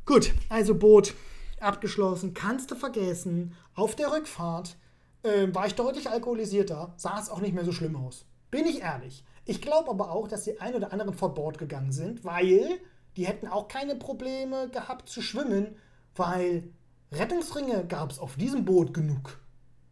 Gut, 0.05 0.33
also 0.47 0.75
Boot 0.75 1.13
abgeschlossen, 1.59 2.33
kannst 2.33 2.71
du 2.71 2.75
vergessen. 2.75 3.53
Auf 3.73 3.97
der 3.97 4.13
Rückfahrt 4.13 4.77
äh, 5.23 5.53
war 5.53 5.67
ich 5.67 5.75
deutlich 5.75 6.09
alkoholisierter, 6.09 6.93
sah 6.95 7.19
es 7.19 7.29
auch 7.29 7.41
nicht 7.41 7.53
mehr 7.53 7.65
so 7.65 7.73
schlimm 7.73 7.97
aus. 7.97 8.25
Bin 8.51 8.65
ich 8.65 8.81
ehrlich. 8.81 9.23
Ich 9.45 9.61
glaube 9.61 9.89
aber 9.89 10.11
auch, 10.11 10.27
dass 10.27 10.43
die 10.43 10.59
ein 10.59 10.75
oder 10.75 10.91
anderen 10.91 11.13
vor 11.13 11.33
Bord 11.33 11.57
gegangen 11.57 11.91
sind, 11.91 12.25
weil 12.25 12.79
die 13.15 13.27
hätten 13.27 13.47
auch 13.47 13.67
keine 13.67 13.95
Probleme 13.95 14.69
gehabt 14.69 15.07
zu 15.09 15.21
schwimmen, 15.21 15.75
weil 16.15 16.63
Rettungsringe 17.11 17.85
gab 17.85 18.11
es 18.11 18.19
auf 18.19 18.35
diesem 18.35 18.65
Boot 18.65 18.93
genug. 18.93 19.39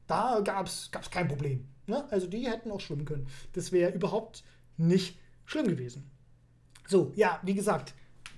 Da 0.07 0.41
gab 0.43 0.67
es 0.67 0.91
kein 1.11 1.27
Problem. 1.27 1.67
Ne? 1.87 2.05
Also 2.11 2.27
die 2.27 2.47
hätten 2.49 2.71
auch 2.71 2.79
schwimmen 2.79 3.05
können. 3.05 3.27
Das 3.53 3.71
wäre 3.71 3.91
überhaupt 3.91 4.43
nicht 4.77 5.19
schlimm 5.45 5.67
gewesen. 5.67 6.09
So, 6.87 7.11
ja, 7.15 7.39
wie 7.43 7.53
gesagt, 7.53 7.93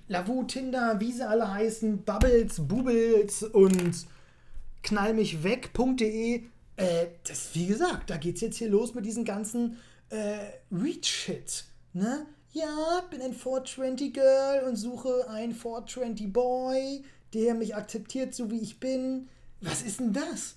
Lavu, 0.08 0.44
Tinder, 0.44 1.00
wie 1.00 1.12
sie 1.12 1.26
alle 1.26 1.52
heißen, 1.52 2.04
Bubbles, 2.04 2.60
Bubbles 2.68 3.42
und 3.42 4.06
knallmichweg.de. 4.82 6.44
Äh, 6.76 7.06
das, 7.26 7.54
wie 7.54 7.66
gesagt, 7.66 8.10
da 8.10 8.16
geht's 8.16 8.40
jetzt 8.40 8.58
hier 8.58 8.68
los 8.68 8.94
mit 8.94 9.04
diesen 9.04 9.24
ganzen 9.24 9.78
äh, 10.10 10.52
Read-Shit. 10.72 11.64
Ne? 11.92 12.26
Ja, 12.52 13.02
bin 13.10 13.20
ein 13.22 13.34
420 13.34 14.14
Girl 14.14 14.64
und 14.68 14.76
suche 14.76 15.28
einen 15.28 15.54
420 15.54 16.32
Boy, 16.32 17.04
der 17.34 17.54
mich 17.54 17.76
akzeptiert, 17.76 18.34
so 18.34 18.50
wie 18.50 18.60
ich 18.60 18.80
bin. 18.80 19.28
Was 19.60 19.82
ist 19.82 20.00
denn 20.00 20.12
das? 20.12 20.56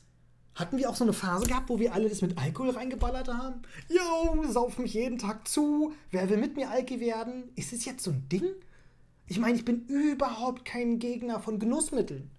Hatten 0.56 0.78
wir 0.78 0.90
auch 0.90 0.96
so 0.96 1.06
eine 1.06 1.14
Phase 1.14 1.48
gehabt, 1.48 1.70
wo 1.70 1.80
wir 1.80 1.94
alle 1.94 2.10
das 2.10 2.22
mit 2.22 2.38
Alkohol 2.38 2.72
reingeballert 2.72 3.30
haben? 3.30 3.62
Yo, 3.88 4.44
sauf 4.50 4.78
mich 4.78 4.94
jeden 4.94 5.18
Tag 5.18 5.48
zu. 5.48 5.94
Wer 6.12 6.30
will 6.30 6.38
mit 6.38 6.58
mir 6.58 6.70
Alki 6.70 7.00
werden? 7.00 7.50
Ist 7.56 7.72
es 7.72 7.86
jetzt 7.86 8.04
so 8.04 8.12
ein 8.12 8.28
Ding? 8.30 8.46
Ich 9.28 9.40
meine, 9.40 9.56
ich 9.56 9.64
bin 9.64 9.86
überhaupt 9.88 10.66
kein 10.66 11.00
Gegner 11.00 11.40
von 11.40 11.60
Genussmitteln. 11.60 12.30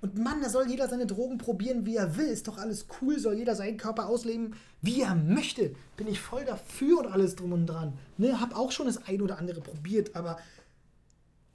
Und 0.00 0.16
Mann, 0.16 0.40
da 0.40 0.48
soll 0.48 0.68
jeder 0.68 0.88
seine 0.88 1.06
Drogen 1.06 1.38
probieren, 1.38 1.84
wie 1.84 1.96
er 1.96 2.16
will. 2.16 2.26
Ist 2.26 2.46
doch 2.46 2.58
alles 2.58 2.86
cool, 3.00 3.18
soll 3.18 3.34
jeder 3.34 3.56
seinen 3.56 3.76
Körper 3.76 4.06
ausleben, 4.06 4.54
wie 4.80 5.02
er 5.02 5.14
möchte. 5.14 5.74
Bin 5.96 6.06
ich 6.06 6.20
voll 6.20 6.44
dafür 6.44 7.00
und 7.00 7.06
alles 7.06 7.34
drum 7.34 7.52
und 7.52 7.66
dran. 7.66 7.98
Ne, 8.16 8.40
hab 8.40 8.56
auch 8.56 8.70
schon 8.70 8.86
das 8.86 9.06
ein 9.06 9.20
oder 9.20 9.38
andere 9.38 9.60
probiert, 9.60 10.14
aber 10.14 10.38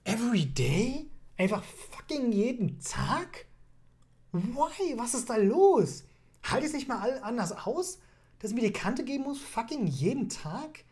every 0.04 0.46
day? 0.46 1.06
Einfach 1.38 1.64
fucking 1.64 2.32
jeden 2.32 2.80
Tag? 2.80 3.46
Why? 4.32 4.98
Was 4.98 5.14
ist 5.14 5.30
da 5.30 5.38
los? 5.38 6.04
Halt 6.44 6.64
es 6.64 6.74
nicht 6.74 6.88
mal 6.88 7.20
anders 7.22 7.54
aus, 7.54 8.00
dass 8.40 8.52
ich 8.52 8.56
mir 8.56 8.68
die 8.68 8.74
Kante 8.74 9.04
geben 9.04 9.24
muss, 9.24 9.40
fucking 9.40 9.88
jeden 9.88 10.28
Tag? 10.28 10.84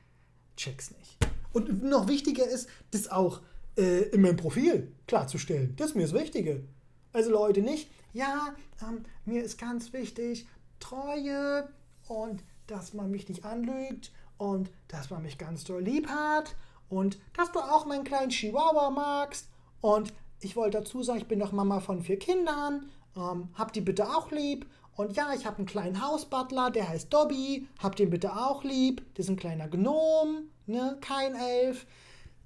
Check's 0.55 0.91
nicht. 0.91 1.17
Und 1.51 1.83
noch 1.83 2.07
wichtiger 2.07 2.47
ist, 2.47 2.69
das 2.91 3.09
auch 3.09 3.41
äh, 3.77 4.03
in 4.09 4.21
meinem 4.21 4.37
Profil 4.37 4.91
klarzustellen. 5.07 5.75
Das 5.75 5.89
ist 5.89 5.95
mir 5.95 6.03
das 6.03 6.13
Wichtige. 6.13 6.63
Also 7.13 7.31
Leute 7.31 7.61
nicht, 7.61 7.89
ja, 8.13 8.55
ähm, 8.81 9.03
mir 9.25 9.43
ist 9.43 9.59
ganz 9.59 9.93
wichtig 9.93 10.47
Treue 10.79 11.67
und 12.07 12.43
dass 12.67 12.93
man 12.93 13.11
mich 13.11 13.27
nicht 13.29 13.45
anlügt 13.45 14.11
und 14.37 14.69
dass 14.87 15.09
man 15.09 15.21
mich 15.21 15.37
ganz 15.37 15.63
doll 15.63 15.83
lieb 15.83 16.07
hat 16.07 16.55
und 16.89 17.19
dass 17.33 17.51
du 17.51 17.59
auch 17.59 17.85
meinen 17.85 18.03
kleinen 18.03 18.29
Chihuahua 18.29 18.89
magst. 18.89 19.47
Und 19.81 20.13
ich 20.39 20.55
wollte 20.55 20.79
dazu 20.79 21.03
sagen, 21.03 21.19
ich 21.19 21.27
bin 21.27 21.39
doch 21.39 21.51
Mama 21.51 21.79
von 21.79 22.01
vier 22.01 22.17
Kindern, 22.19 22.89
ähm, 23.15 23.49
hab 23.55 23.73
die 23.73 23.81
bitte 23.81 24.07
auch 24.09 24.31
lieb. 24.31 24.65
Und 24.95 25.15
ja, 25.15 25.33
ich 25.33 25.45
habe 25.45 25.57
einen 25.57 25.65
kleinen 25.65 26.05
Hausbutler, 26.05 26.69
der 26.69 26.89
heißt 26.89 27.13
Dobby, 27.13 27.67
hab 27.79 27.95
den 27.95 28.09
bitte 28.09 28.35
auch 28.35 28.63
lieb, 28.63 29.03
das 29.15 29.25
ist 29.25 29.29
ein 29.29 29.37
kleiner 29.37 29.67
Gnom, 29.67 30.49
ne, 30.65 30.97
kein 31.01 31.35
Elf. 31.35 31.85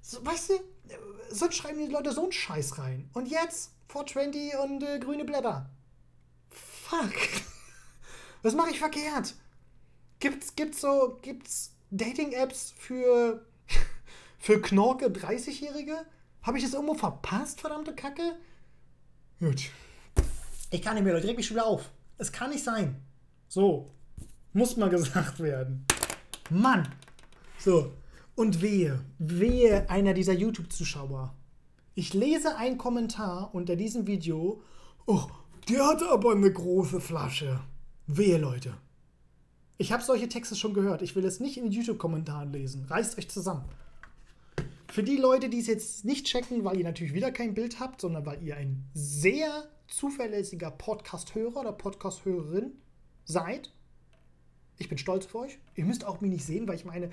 So, 0.00 0.24
weißt 0.24 0.50
du, 0.50 0.54
sonst 1.30 1.56
schreiben 1.56 1.78
die 1.78 1.92
Leute 1.92 2.12
so 2.12 2.22
einen 2.22 2.32
Scheiß 2.32 2.78
rein. 2.78 3.10
Und 3.12 3.26
jetzt 3.26 3.72
420 3.88 4.56
und 4.56 4.82
äh, 4.82 4.98
grüne 4.98 5.24
Blätter. 5.24 5.70
Fuck. 6.50 7.12
Was 8.42 8.54
mache 8.54 8.70
ich 8.70 8.78
verkehrt? 8.78 9.34
Gibt's, 10.18 10.54
gibt's 10.56 10.80
so, 10.80 11.18
gibt's 11.22 11.74
Dating-Apps 11.90 12.74
für, 12.76 13.46
für 14.38 14.60
Knorke 14.60 15.06
30-Jährige? 15.06 16.06
Habe 16.42 16.58
ich 16.58 16.64
das 16.64 16.74
irgendwo 16.74 16.94
verpasst, 16.94 17.60
verdammte 17.60 17.94
Kacke? 17.94 18.36
Gut. 19.40 19.70
Ich 20.70 20.82
kann 20.82 20.94
nicht 20.94 21.04
mehr, 21.04 21.14
Leute, 21.14 21.28
reg 21.28 21.36
mich 21.36 21.46
schon 21.46 21.56
wieder 21.56 21.66
auf. 21.66 21.90
Es 22.18 22.32
kann 22.32 22.50
nicht 22.50 22.64
sein. 22.64 23.02
So. 23.48 23.90
Muss 24.52 24.76
mal 24.76 24.88
gesagt 24.88 25.40
werden. 25.40 25.84
Mann. 26.50 26.88
So. 27.58 27.92
Und 28.36 28.60
wehe, 28.60 29.02
wehe 29.18 29.88
einer 29.88 30.12
dieser 30.12 30.34
YouTube-Zuschauer. 30.34 31.34
Ich 31.94 32.12
lese 32.12 32.56
einen 32.56 32.76
Kommentar 32.76 33.54
unter 33.54 33.76
diesem 33.76 34.06
Video. 34.06 34.60
Oh, 35.06 35.24
der 35.70 35.86
hat 35.86 36.02
aber 36.02 36.32
eine 36.32 36.52
große 36.52 37.00
Flasche. 37.00 37.60
Wehe, 38.06 38.36
Leute. 38.36 38.76
Ich 39.78 39.90
habe 39.90 40.02
solche 40.02 40.28
Texte 40.28 40.54
schon 40.54 40.74
gehört. 40.74 41.00
Ich 41.00 41.16
will 41.16 41.24
es 41.24 41.40
nicht 41.40 41.56
in 41.56 41.72
YouTube-Kommentaren 41.72 42.52
lesen. 42.52 42.84
Reißt 42.84 43.16
euch 43.16 43.30
zusammen. 43.30 43.64
Für 44.92 45.02
die 45.02 45.16
Leute, 45.16 45.48
die 45.48 45.60
es 45.60 45.66
jetzt 45.66 46.04
nicht 46.04 46.26
checken, 46.26 46.62
weil 46.62 46.76
ihr 46.76 46.84
natürlich 46.84 47.14
wieder 47.14 47.32
kein 47.32 47.54
Bild 47.54 47.80
habt, 47.80 48.02
sondern 48.02 48.26
weil 48.26 48.42
ihr 48.42 48.58
ein 48.58 48.84
sehr 48.92 49.66
zuverlässiger 49.88 50.70
Podcast-Hörer 50.70 51.60
oder 51.60 51.72
Podcast-Hörerin 51.72 52.72
seid, 53.24 53.72
ich 54.76 54.90
bin 54.90 54.98
stolz 54.98 55.24
auf 55.24 55.34
euch. 55.36 55.58
Ihr 55.74 55.86
müsst 55.86 56.04
auch 56.04 56.20
mich 56.20 56.30
nicht 56.30 56.44
sehen, 56.44 56.68
weil 56.68 56.76
ich 56.76 56.84
meine, 56.84 57.10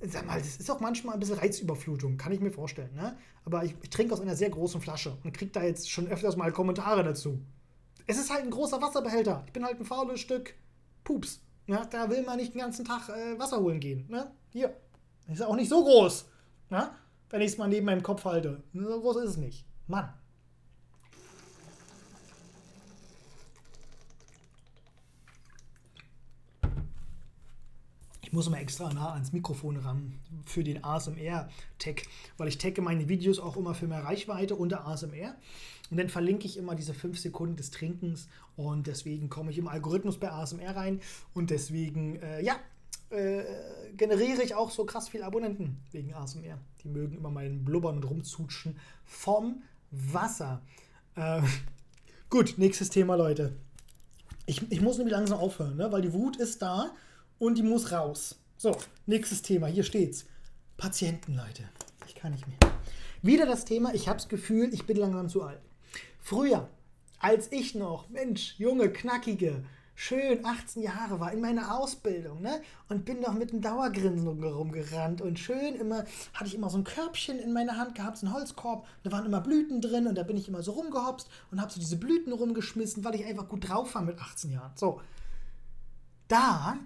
sag 0.00 0.26
mal, 0.26 0.38
das 0.38 0.56
ist 0.56 0.70
auch 0.70 0.80
manchmal 0.80 1.14
ein 1.14 1.20
bisschen 1.20 1.38
Reizüberflutung, 1.38 2.16
kann 2.16 2.32
ich 2.32 2.40
mir 2.40 2.50
vorstellen. 2.50 2.94
Ne? 2.94 3.16
Aber 3.44 3.64
ich, 3.64 3.74
ich 3.82 3.90
trinke 3.90 4.12
aus 4.12 4.20
einer 4.20 4.36
sehr 4.36 4.50
großen 4.50 4.80
Flasche 4.80 5.16
und 5.24 5.32
kriege 5.32 5.50
da 5.50 5.62
jetzt 5.62 5.90
schon 5.90 6.08
öfters 6.08 6.36
mal 6.36 6.52
Kommentare 6.52 7.02
dazu. 7.02 7.40
Es 8.06 8.18
ist 8.18 8.30
halt 8.30 8.44
ein 8.44 8.50
großer 8.50 8.80
Wasserbehälter. 8.80 9.42
Ich 9.46 9.52
bin 9.52 9.64
halt 9.64 9.80
ein 9.80 9.84
faules 9.84 10.20
Stück 10.20 10.54
Pups. 11.02 11.40
Ne? 11.66 11.80
Da 11.90 12.10
will 12.10 12.22
man 12.22 12.36
nicht 12.36 12.54
den 12.54 12.60
ganzen 12.60 12.84
Tag 12.84 13.08
äh, 13.08 13.38
Wasser 13.38 13.60
holen 13.60 13.80
gehen. 13.80 14.06
Ne? 14.08 14.30
Hier. 14.50 14.76
Ist 15.28 15.42
auch 15.42 15.56
nicht 15.56 15.68
so 15.68 15.82
groß. 15.82 16.26
Ne? 16.70 16.90
Wenn 17.30 17.40
ich 17.40 17.52
es 17.52 17.58
mal 17.58 17.68
neben 17.68 17.86
meinem 17.86 18.02
Kopf 18.02 18.24
halte. 18.24 18.62
So 18.72 19.00
groß 19.00 19.16
ist 19.16 19.30
es 19.30 19.36
nicht. 19.36 19.66
Mann. 19.88 20.12
Muss 28.36 28.50
mal 28.50 28.58
extra 28.58 28.92
nah 28.92 29.14
ans 29.14 29.32
Mikrofon 29.32 29.78
ran 29.78 30.12
für 30.44 30.62
den 30.62 30.84
ASMR-Tag, 30.84 32.02
weil 32.36 32.48
ich 32.48 32.58
tagge 32.58 32.82
meine 32.82 33.08
Videos 33.08 33.38
auch 33.38 33.56
immer 33.56 33.74
für 33.74 33.86
mehr 33.86 34.04
Reichweite 34.04 34.56
unter 34.56 34.86
ASMR. 34.86 35.34
Und 35.90 35.96
dann 35.96 36.10
verlinke 36.10 36.44
ich 36.44 36.58
immer 36.58 36.74
diese 36.74 36.92
5 36.92 37.18
Sekunden 37.18 37.56
des 37.56 37.70
Trinkens 37.70 38.28
und 38.54 38.88
deswegen 38.88 39.30
komme 39.30 39.52
ich 39.52 39.58
im 39.58 39.68
Algorithmus 39.68 40.20
bei 40.20 40.30
ASMR 40.30 40.76
rein 40.76 41.00
und 41.32 41.48
deswegen, 41.48 42.16
äh, 42.16 42.42
ja, 42.42 42.56
äh, 43.08 43.42
generiere 43.96 44.42
ich 44.42 44.54
auch 44.54 44.70
so 44.70 44.84
krass 44.84 45.08
viele 45.08 45.24
Abonnenten 45.24 45.78
wegen 45.92 46.12
ASMR. 46.12 46.58
Die 46.84 46.88
mögen 46.88 47.16
immer 47.16 47.30
meinen 47.30 47.64
Blubbern 47.64 47.96
und 47.96 48.04
Rumzutschen 48.04 48.76
vom 49.06 49.62
Wasser. 49.90 50.60
Äh, 51.14 51.40
gut, 52.28 52.58
nächstes 52.58 52.90
Thema, 52.90 53.14
Leute. 53.14 53.56
Ich, 54.44 54.70
ich 54.70 54.82
muss 54.82 54.98
nämlich 54.98 55.16
langsam 55.16 55.38
aufhören, 55.38 55.76
ne? 55.76 55.90
weil 55.90 56.02
die 56.02 56.12
Wut 56.12 56.36
ist 56.36 56.60
da 56.60 56.92
und 57.38 57.58
die 57.58 57.62
muss 57.62 57.92
raus. 57.92 58.36
So, 58.56 58.76
nächstes 59.06 59.42
Thema, 59.42 59.66
hier 59.66 59.84
steht's. 59.84 60.24
Patienten, 60.76 61.34
Leute. 61.34 61.64
Ich 62.06 62.14
kann 62.14 62.32
nicht 62.32 62.46
mehr. 62.46 62.58
Wieder 63.22 63.46
das 63.46 63.64
Thema, 63.64 63.94
ich 63.94 64.08
habe 64.08 64.18
das 64.18 64.28
Gefühl, 64.28 64.72
ich 64.72 64.86
bin 64.86 64.96
langsam 64.96 65.28
zu 65.28 65.42
alt. 65.42 65.60
Früher, 66.20 66.68
als 67.18 67.50
ich 67.52 67.74
noch, 67.74 68.08
Mensch, 68.08 68.54
junge, 68.58 68.90
knackige, 68.90 69.64
schön 69.94 70.44
18 70.44 70.82
Jahre 70.82 71.18
war 71.18 71.32
in 71.32 71.40
meiner 71.40 71.74
Ausbildung, 71.76 72.42
ne? 72.42 72.60
Und 72.88 73.04
bin 73.04 73.20
noch 73.20 73.32
mit 73.32 73.50
einem 73.50 73.62
Dauergrinsen 73.62 74.28
rumgerannt 74.28 75.22
und 75.22 75.38
schön 75.38 75.74
immer, 75.74 76.04
hatte 76.34 76.46
ich 76.46 76.54
immer 76.54 76.70
so 76.70 76.78
ein 76.78 76.84
Körbchen 76.84 77.38
in 77.38 77.52
meiner 77.52 77.76
Hand 77.76 77.94
gehabt, 77.94 78.18
so 78.18 78.26
ein 78.26 78.32
Holzkorb, 78.32 78.86
da 79.02 79.10
waren 79.10 79.26
immer 79.26 79.40
Blüten 79.40 79.80
drin 79.80 80.06
und 80.06 80.16
da 80.16 80.22
bin 80.22 80.36
ich 80.36 80.48
immer 80.48 80.62
so 80.62 80.72
rumgehopst 80.72 81.28
und 81.50 81.60
habe 81.60 81.72
so 81.72 81.80
diese 81.80 81.96
Blüten 81.96 82.32
rumgeschmissen, 82.32 83.04
weil 83.04 83.14
ich 83.14 83.24
einfach 83.24 83.48
gut 83.48 83.68
drauf 83.68 83.94
war 83.94 84.02
mit 84.02 84.20
18 84.20 84.52
Jahren. 84.52 84.72
So. 84.76 85.00
Da 86.28 86.78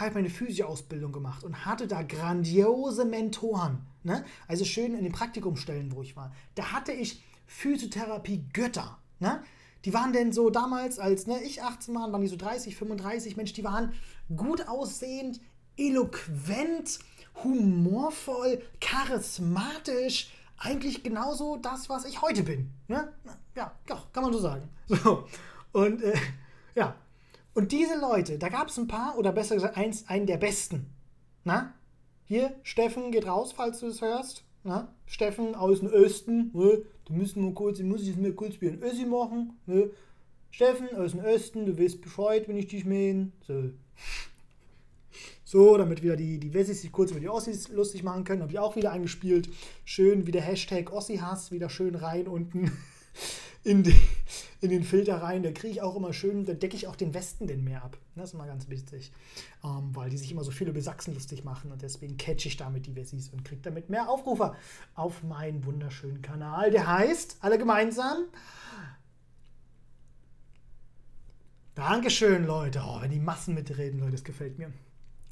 ich 0.00 0.14
meine 0.14 0.30
Physio-Ausbildung 0.30 1.12
gemacht 1.12 1.44
und 1.44 1.64
hatte 1.64 1.86
da 1.86 2.02
grandiose 2.02 3.04
Mentoren. 3.04 3.86
Ne? 4.02 4.24
Also 4.48 4.64
schön 4.64 4.94
in 4.94 5.04
den 5.04 5.12
Praktikumstellen, 5.12 5.92
wo 5.92 6.02
ich 6.02 6.16
war. 6.16 6.32
Da 6.54 6.72
hatte 6.72 6.92
ich 6.92 7.22
Physiotherapie-Götter. 7.46 8.98
Ne? 9.20 9.42
Die 9.84 9.94
waren 9.94 10.12
denn 10.12 10.32
so 10.32 10.50
damals, 10.50 10.98
als 10.98 11.26
ne, 11.26 11.42
ich 11.42 11.62
18 11.62 11.94
war, 11.94 12.10
waren 12.10 12.20
die 12.20 12.28
so 12.28 12.36
30, 12.36 12.76
35, 12.76 13.36
Mensch, 13.36 13.52
die 13.52 13.64
waren 13.64 13.92
gut 14.34 14.66
aussehend, 14.66 15.40
eloquent, 15.76 16.98
humorvoll, 17.42 18.62
charismatisch. 18.80 20.30
Eigentlich 20.56 21.02
genauso 21.02 21.56
das, 21.56 21.88
was 21.88 22.04
ich 22.04 22.22
heute 22.22 22.42
bin. 22.42 22.70
Ne? 22.88 23.12
Ja, 23.54 23.74
doch, 23.86 24.12
kann 24.12 24.22
man 24.22 24.32
so 24.32 24.38
sagen. 24.38 24.68
So. 24.86 25.26
Und 25.72 26.02
äh, 26.02 26.14
ja, 26.74 26.94
und 27.54 27.72
diese 27.72 27.98
Leute, 27.98 28.38
da 28.38 28.48
gab 28.48 28.68
es 28.68 28.78
ein 28.78 28.88
paar, 28.88 29.16
oder 29.16 29.32
besser 29.32 29.54
gesagt, 29.54 29.76
eins, 29.76 30.08
einen 30.08 30.26
der 30.26 30.38
besten. 30.38 30.86
Na? 31.44 31.74
Hier, 32.24 32.54
Steffen 32.62 33.12
geht 33.12 33.26
raus, 33.26 33.52
falls 33.52 33.80
du 33.80 33.86
es 33.86 34.00
hörst. 34.00 34.44
Na? 34.64 34.92
Steffen 35.06 35.54
aus 35.54 35.80
dem 35.80 35.92
Osten, 35.92 36.50
ne? 36.54 36.82
du 37.04 37.12
müssen 37.12 37.42
mal 37.42 37.52
kurz, 37.52 37.78
ich 37.78 37.84
muss 37.84 38.06
jetzt 38.06 38.18
mir 38.18 38.32
kurz 38.34 38.60
wie 38.60 38.68
ein 38.68 38.82
Össi 38.82 39.04
machen. 39.04 39.58
Ne? 39.66 39.90
Steffen 40.50 40.94
aus 40.96 41.12
dem 41.12 41.20
Osten, 41.20 41.66
du 41.66 41.78
weißt 41.78 42.00
Bescheid, 42.00 42.48
wenn 42.48 42.56
ich 42.56 42.68
dich 42.68 42.84
meine. 42.84 43.30
So. 43.46 43.70
So, 45.44 45.76
damit 45.76 46.02
wieder 46.02 46.16
die, 46.16 46.38
die 46.38 46.52
Wessis 46.54 46.82
sich 46.82 46.90
kurz 46.90 47.10
über 47.10 47.20
die 47.20 47.28
Ossis 47.28 47.68
lustig 47.68 48.02
machen 48.02 48.24
können, 48.24 48.42
habe 48.42 48.50
ich 48.50 48.58
auch 48.58 48.74
wieder 48.74 48.90
eingespielt. 48.90 49.48
Schön 49.84 50.26
wieder 50.26 50.40
Hashtag 50.40 50.92
Ossi-Hass, 50.92 51.52
wieder 51.52 51.68
schön 51.68 51.94
rein 51.94 52.26
unten 52.26 52.72
in, 53.62 53.82
die, 53.82 53.94
in 54.64 54.70
den 54.70 54.84
Filter 54.84 55.22
rein. 55.22 55.42
Da 55.42 55.52
kriege 55.52 55.72
ich 55.72 55.82
auch 55.82 55.96
immer 55.96 56.12
schön, 56.12 56.44
da 56.44 56.54
decke 56.54 56.76
ich 56.76 56.88
auch 56.88 56.96
den 56.96 57.14
Westen 57.14 57.46
den 57.46 57.62
mehr 57.64 57.84
ab. 57.84 57.96
Das 58.16 58.30
ist 58.30 58.34
immer 58.34 58.46
ganz 58.46 58.68
wichtig, 58.68 59.12
ähm, 59.62 59.90
weil 59.94 60.10
die 60.10 60.18
sich 60.18 60.32
immer 60.32 60.44
so 60.44 60.50
viel 60.50 60.68
über 60.68 60.80
Sachsen 60.80 61.14
lustig 61.14 61.44
machen 61.44 61.70
und 61.72 61.82
deswegen 61.82 62.16
catch 62.16 62.46
ich 62.46 62.56
damit 62.56 62.86
die 62.86 62.96
Wessis 62.96 63.28
und 63.28 63.44
kriege 63.44 63.62
damit 63.62 63.90
mehr 63.90 64.08
Aufrufe 64.08 64.54
auf 64.94 65.22
meinen 65.22 65.64
wunderschönen 65.64 66.22
Kanal. 66.22 66.70
Der 66.70 66.86
heißt, 66.86 67.38
alle 67.40 67.58
gemeinsam, 67.58 68.24
Dankeschön, 71.74 72.46
Leute. 72.46 72.82
Oh, 72.86 73.00
wenn 73.00 73.10
die 73.10 73.18
Massen 73.18 73.54
mitreden, 73.54 73.98
Leute, 73.98 74.12
das 74.12 74.22
gefällt 74.22 74.58
mir. 74.58 74.72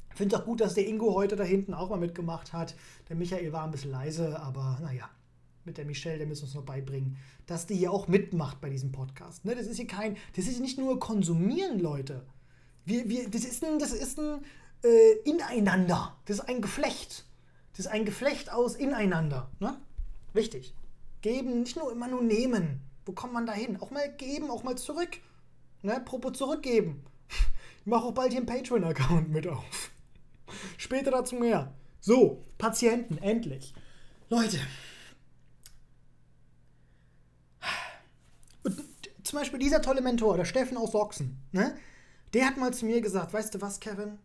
Ich 0.09 0.17
finde 0.17 0.35
es 0.35 0.41
auch 0.41 0.45
gut, 0.45 0.59
dass 0.59 0.73
der 0.73 0.85
Ingo 0.85 1.13
heute 1.13 1.37
da 1.37 1.43
hinten 1.43 1.73
auch 1.73 1.89
mal 1.89 1.97
mitgemacht 1.97 2.51
hat. 2.51 2.75
Der 3.07 3.15
Michael 3.15 3.53
war 3.53 3.63
ein 3.63 3.71
bisschen 3.71 3.91
leise, 3.91 4.39
aber 4.41 4.77
naja, 4.81 5.09
mit 5.65 5.77
der 5.77 5.85
Michelle, 5.85 6.17
der 6.17 6.27
müssen 6.27 6.45
uns 6.45 6.53
noch 6.53 6.63
beibringen, 6.63 7.17
dass 7.45 7.65
die 7.65 7.75
hier 7.75 7.91
auch 7.91 8.07
mitmacht 8.07 8.61
bei 8.61 8.69
diesem 8.69 8.91
Podcast. 8.91 9.45
Ne? 9.45 9.55
Das 9.55 9.67
ist 9.67 9.77
hier 9.77 9.87
kein, 9.87 10.17
das 10.35 10.47
ist 10.47 10.59
nicht 10.59 10.77
nur 10.77 10.99
konsumieren, 10.99 11.79
Leute. 11.79 12.25
Wir, 12.85 13.07
wir, 13.09 13.29
das 13.29 13.45
ist 13.45 13.63
ein, 13.63 13.79
das 13.79 13.93
ist 13.93 14.19
ein 14.19 14.43
äh, 14.83 15.13
Ineinander. 15.23 16.17
Das 16.25 16.39
ist 16.39 16.49
ein 16.49 16.61
Geflecht. 16.61 17.25
Das 17.71 17.85
ist 17.85 17.91
ein 17.91 18.05
Geflecht 18.05 18.51
aus 18.51 18.75
Ineinander. 18.75 19.49
Ne? 19.59 19.77
Wichtig. 20.33 20.73
Geben, 21.21 21.61
nicht 21.61 21.77
nur 21.77 21.91
immer 21.91 22.07
nur 22.07 22.21
nehmen. 22.21 22.81
Wo 23.05 23.13
kommt 23.13 23.33
man 23.33 23.45
da 23.45 23.53
hin? 23.53 23.77
Auch 23.79 23.91
mal 23.91 24.11
geben, 24.15 24.49
auch 24.49 24.63
mal 24.63 24.75
zurück. 24.75 25.17
Ne? 25.81 26.01
Propos 26.03 26.37
zurückgeben. 26.37 27.03
Ich 27.79 27.87
mache 27.87 28.05
auch 28.05 28.13
bald 28.13 28.31
hier 28.31 28.39
einen 28.39 28.47
Patreon-Account 28.47 29.29
mit 29.29 29.45
auf. 29.47 29.91
Später 30.77 31.11
dazu 31.11 31.35
mehr. 31.35 31.73
So, 31.99 32.41
Patienten, 32.57 33.17
endlich. 33.17 33.73
Leute, 34.29 34.57
zum 39.33 39.39
Beispiel 39.39 39.57
dieser 39.57 39.81
tolle 39.81 40.01
Mentor, 40.01 40.37
der 40.37 40.45
Steffen 40.45 40.77
aus 40.77 40.91
Sachsen, 40.91 41.39
ne? 41.51 41.75
der 42.35 42.45
hat 42.45 42.57
mal 42.57 42.71
zu 42.71 42.85
mir 42.85 43.01
gesagt, 43.01 43.33
weißt 43.33 43.55
du 43.55 43.61
was, 43.61 43.79
Kevin? 43.79 44.19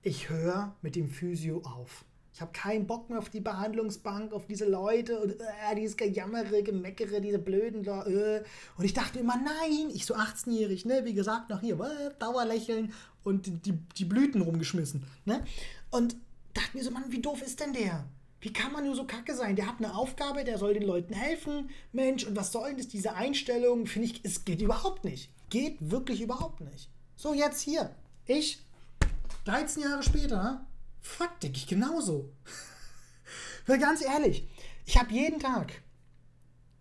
Ich 0.00 0.30
höre 0.30 0.74
mit 0.80 0.96
dem 0.96 1.10
Physio 1.10 1.58
auf. 1.58 2.06
Ich 2.32 2.40
habe 2.40 2.50
keinen 2.52 2.86
Bock 2.86 3.10
mehr 3.10 3.18
auf 3.18 3.28
die 3.28 3.42
Behandlungsbank, 3.42 4.32
auf 4.32 4.46
diese 4.46 4.64
Leute 4.64 5.20
und 5.20 5.32
äh, 5.32 5.74
dieses 5.76 5.98
Gejammere, 5.98 6.62
Gemeckere, 6.62 7.20
diese 7.20 7.38
blöden 7.38 7.84
äh. 7.84 8.42
Und 8.78 8.84
ich 8.86 8.94
dachte 8.94 9.18
immer, 9.18 9.36
nein, 9.36 9.90
ich 9.92 10.06
so 10.06 10.14
18-jährig, 10.14 10.86
ne, 10.86 11.04
wie 11.04 11.12
gesagt, 11.12 11.50
noch 11.50 11.60
hier, 11.60 11.78
äh, 11.78 12.14
Dauerlächeln 12.18 12.94
und 13.22 13.66
die, 13.66 13.72
die 13.72 14.04
Blüten 14.06 14.40
rumgeschmissen. 14.40 15.04
Ne? 15.26 15.44
Und 15.90 16.16
dachte 16.54 16.74
mir 16.74 16.82
so, 16.82 16.90
Mann, 16.90 17.04
wie 17.08 17.20
doof 17.20 17.42
ist 17.42 17.60
denn 17.60 17.74
der? 17.74 18.06
Wie 18.44 18.52
kann 18.52 18.74
man 18.74 18.84
nur 18.84 18.94
so 18.94 19.06
kacke 19.06 19.34
sein? 19.34 19.56
Der 19.56 19.66
hat 19.66 19.76
eine 19.78 19.96
Aufgabe, 19.96 20.44
der 20.44 20.58
soll 20.58 20.74
den 20.74 20.82
Leuten 20.82 21.14
helfen. 21.14 21.70
Mensch, 21.92 22.24
und 22.24 22.36
was 22.36 22.52
soll 22.52 22.68
denn 22.68 22.76
das? 22.76 22.88
Diese 22.88 23.14
Einstellung, 23.14 23.86
finde 23.86 24.08
ich, 24.08 24.20
es 24.22 24.44
geht 24.44 24.60
überhaupt 24.60 25.02
nicht. 25.02 25.30
Geht 25.48 25.78
wirklich 25.80 26.20
überhaupt 26.20 26.60
nicht. 26.60 26.90
So, 27.16 27.32
jetzt 27.32 27.62
hier. 27.62 27.96
Ich, 28.26 28.62
13 29.46 29.84
Jahre 29.84 30.02
später, 30.02 30.66
fuck, 31.00 31.40
denke 31.40 31.56
ich 31.56 31.66
genauso. 31.66 32.34
Weil 33.66 33.78
ganz 33.78 34.04
ehrlich, 34.04 34.46
ich 34.84 35.00
habe 35.00 35.10
jeden 35.10 35.40
Tag 35.40 35.80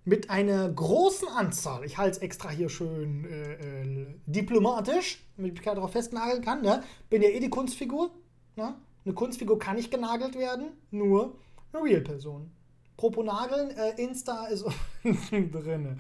mit 0.04 0.30
einer 0.30 0.68
großen 0.68 1.30
Anzahl, 1.30 1.86
ich 1.86 1.98
halte 1.98 2.18
es 2.18 2.22
extra 2.22 2.50
hier 2.50 2.68
schön 2.68 3.24
äh, 3.24 3.54
äh, 3.54 4.08
diplomatisch, 4.26 5.26
damit 5.38 5.54
ich 5.54 5.60
mich 5.60 5.74
darauf 5.74 5.94
festnageln 5.94 6.44
kann, 6.44 6.62
ne? 6.62 6.84
bin 7.10 7.22
ja 7.22 7.30
eh 7.30 7.40
die 7.40 7.50
Kunstfigur. 7.50 8.12
Ne? 8.58 8.76
Eine 9.06 9.14
Kunstfigur 9.14 9.58
kann 9.60 9.78
nicht 9.78 9.92
genagelt 9.92 10.38
werden, 10.38 10.74
nur 10.92 11.38
Real-Person. 11.82 12.52
Proponageln, 12.98 13.72
äh, 13.72 14.02
Insta 14.02 14.46
ist 14.48 14.66
drin. 15.04 16.00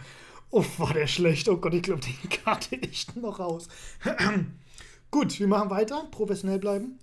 Oh, 0.51 0.63
war 0.77 0.93
der 0.93 1.07
schlecht. 1.07 1.49
Oh 1.49 1.57
Gott, 1.57 1.73
ich 1.73 1.81
glaube, 1.81 2.01
den 2.01 2.29
karte 2.43 2.75
ich 2.75 3.13
noch 3.15 3.39
raus. 3.39 3.67
Gut, 5.11 5.39
wir 5.39 5.47
machen 5.47 5.69
weiter. 5.69 6.07
Professionell 6.11 6.59
bleiben. 6.59 6.99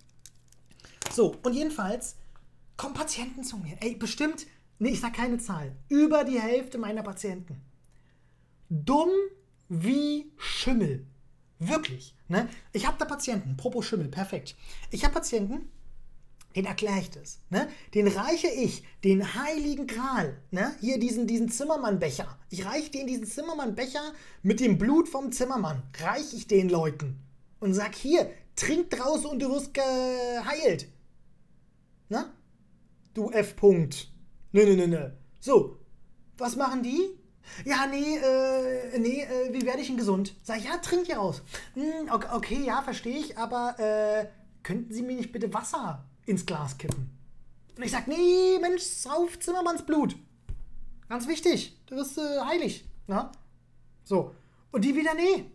So, 1.11 1.35
und 1.43 1.53
jedenfalls 1.53 2.15
kommen 2.77 2.93
Patienten 2.93 3.43
zu 3.43 3.57
mir. 3.57 3.75
Ey, 3.81 3.95
bestimmt, 3.95 4.47
nee, 4.79 4.89
ich 4.89 5.01
sag 5.01 5.13
keine 5.13 5.37
Zahl. 5.37 5.75
Über 5.89 6.23
die 6.23 6.39
Hälfte 6.39 6.77
meiner 6.77 7.03
Patienten. 7.03 7.61
Dumm 8.69 9.09
wie 9.67 10.31
Schimmel. 10.37 11.05
Wirklich. 11.59 12.15
Ne? 12.27 12.49
Ich 12.73 12.87
habe 12.87 12.97
da 12.97 13.05
Patienten, 13.05 13.55
Propo 13.55 13.81
Schimmel, 13.81 14.07
perfekt. 14.07 14.55
Ich 14.89 15.03
habe 15.03 15.13
Patienten, 15.13 15.69
den 16.55 16.65
erkläre 16.65 16.99
ich 16.99 17.09
das. 17.09 17.39
Ne? 17.49 17.67
Den 17.93 18.07
reiche 18.07 18.47
ich, 18.47 18.83
den 19.03 19.35
heiligen 19.35 19.87
Gral, 19.87 20.37
ne? 20.51 20.75
hier 20.79 20.99
diesen, 20.99 21.27
diesen 21.27 21.49
Zimmermann-Becher. 21.49 22.37
Ich 22.49 22.65
reiche 22.65 22.91
den 22.91 23.07
diesen 23.07 23.25
Zimmermann-Becher 23.25 24.13
mit 24.43 24.59
dem 24.59 24.77
Blut 24.77 25.09
vom 25.09 25.31
Zimmermann, 25.31 25.83
reiche 25.99 26.35
ich 26.35 26.47
den 26.47 26.69
Leuten 26.69 27.19
und 27.59 27.73
sag 27.73 27.95
hier, 27.95 28.29
trink 28.55 28.89
draußen 28.89 29.27
und 29.27 29.41
du 29.41 29.49
wirst 29.49 29.73
geheilt. 29.73 30.87
Ne? 32.09 32.25
Du 33.13 33.31
F. 33.31 33.55
-Punkt. 33.55 34.07
Ne, 34.51 34.65
ne, 34.65 34.75
ne, 34.75 34.87
ne. 34.87 35.17
So, 35.39 35.79
was 36.37 36.55
machen 36.55 36.83
die? 36.83 37.17
Ja, 37.65 37.87
nee, 37.87 38.17
äh, 38.17 38.99
nee, 38.99 39.23
äh, 39.23 39.53
wie 39.53 39.65
werde 39.65 39.81
ich 39.81 39.87
denn 39.87 39.97
gesund? 39.97 40.35
Sag 40.43 40.57
ich, 40.57 40.65
ja, 40.65 40.77
trink 40.77 41.05
hier 41.05 41.21
aus. 41.21 41.41
Hm, 41.73 42.09
okay, 42.11 42.27
okay, 42.33 42.63
ja, 42.65 42.81
verstehe 42.81 43.17
ich, 43.17 43.37
aber 43.37 43.79
äh, 43.79 44.27
könnten 44.63 44.93
Sie 44.93 45.01
mir 45.01 45.15
nicht 45.15 45.31
bitte 45.31 45.53
Wasser 45.53 46.05
ins 46.31 46.45
Glas 46.45 46.77
kippen. 46.77 47.09
Und 47.77 47.83
ich 47.83 47.91
sag, 47.91 48.07
nee, 48.07 48.57
Mensch, 48.59 48.81
sauf 48.81 49.39
Zimmermanns 49.39 49.85
Blut. 49.85 50.15
Ganz 51.09 51.27
wichtig, 51.27 51.77
du 51.85 51.95
wirst 51.95 52.17
äh, 52.17 52.39
heilig. 52.45 52.85
Na? 53.07 53.31
So. 54.03 54.33
Und 54.71 54.83
die 54.83 54.95
wieder, 54.95 55.13
nee, 55.13 55.45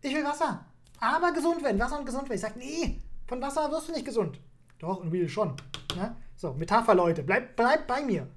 ich 0.00 0.14
will 0.14 0.24
Wasser. 0.24 0.64
Aber 1.00 1.32
gesund 1.32 1.62
werden, 1.62 1.80
Wasser 1.80 1.98
und 1.98 2.06
gesund 2.06 2.24
werden. 2.24 2.34
Ich 2.34 2.40
sag, 2.40 2.56
nee, 2.56 3.00
von 3.26 3.40
Wasser 3.40 3.70
wirst 3.70 3.88
du 3.88 3.92
nicht 3.92 4.04
gesund. 4.04 4.40
Doch, 4.78 5.02
in 5.02 5.10
Real 5.10 5.28
schon. 5.28 5.56
Ne? 5.96 6.16
So, 6.36 6.52
Metapher, 6.54 6.94
Leute. 6.94 7.22
Bleibt 7.22 7.56
bleib 7.56 7.86
bei 7.86 8.02
mir. 8.02 8.28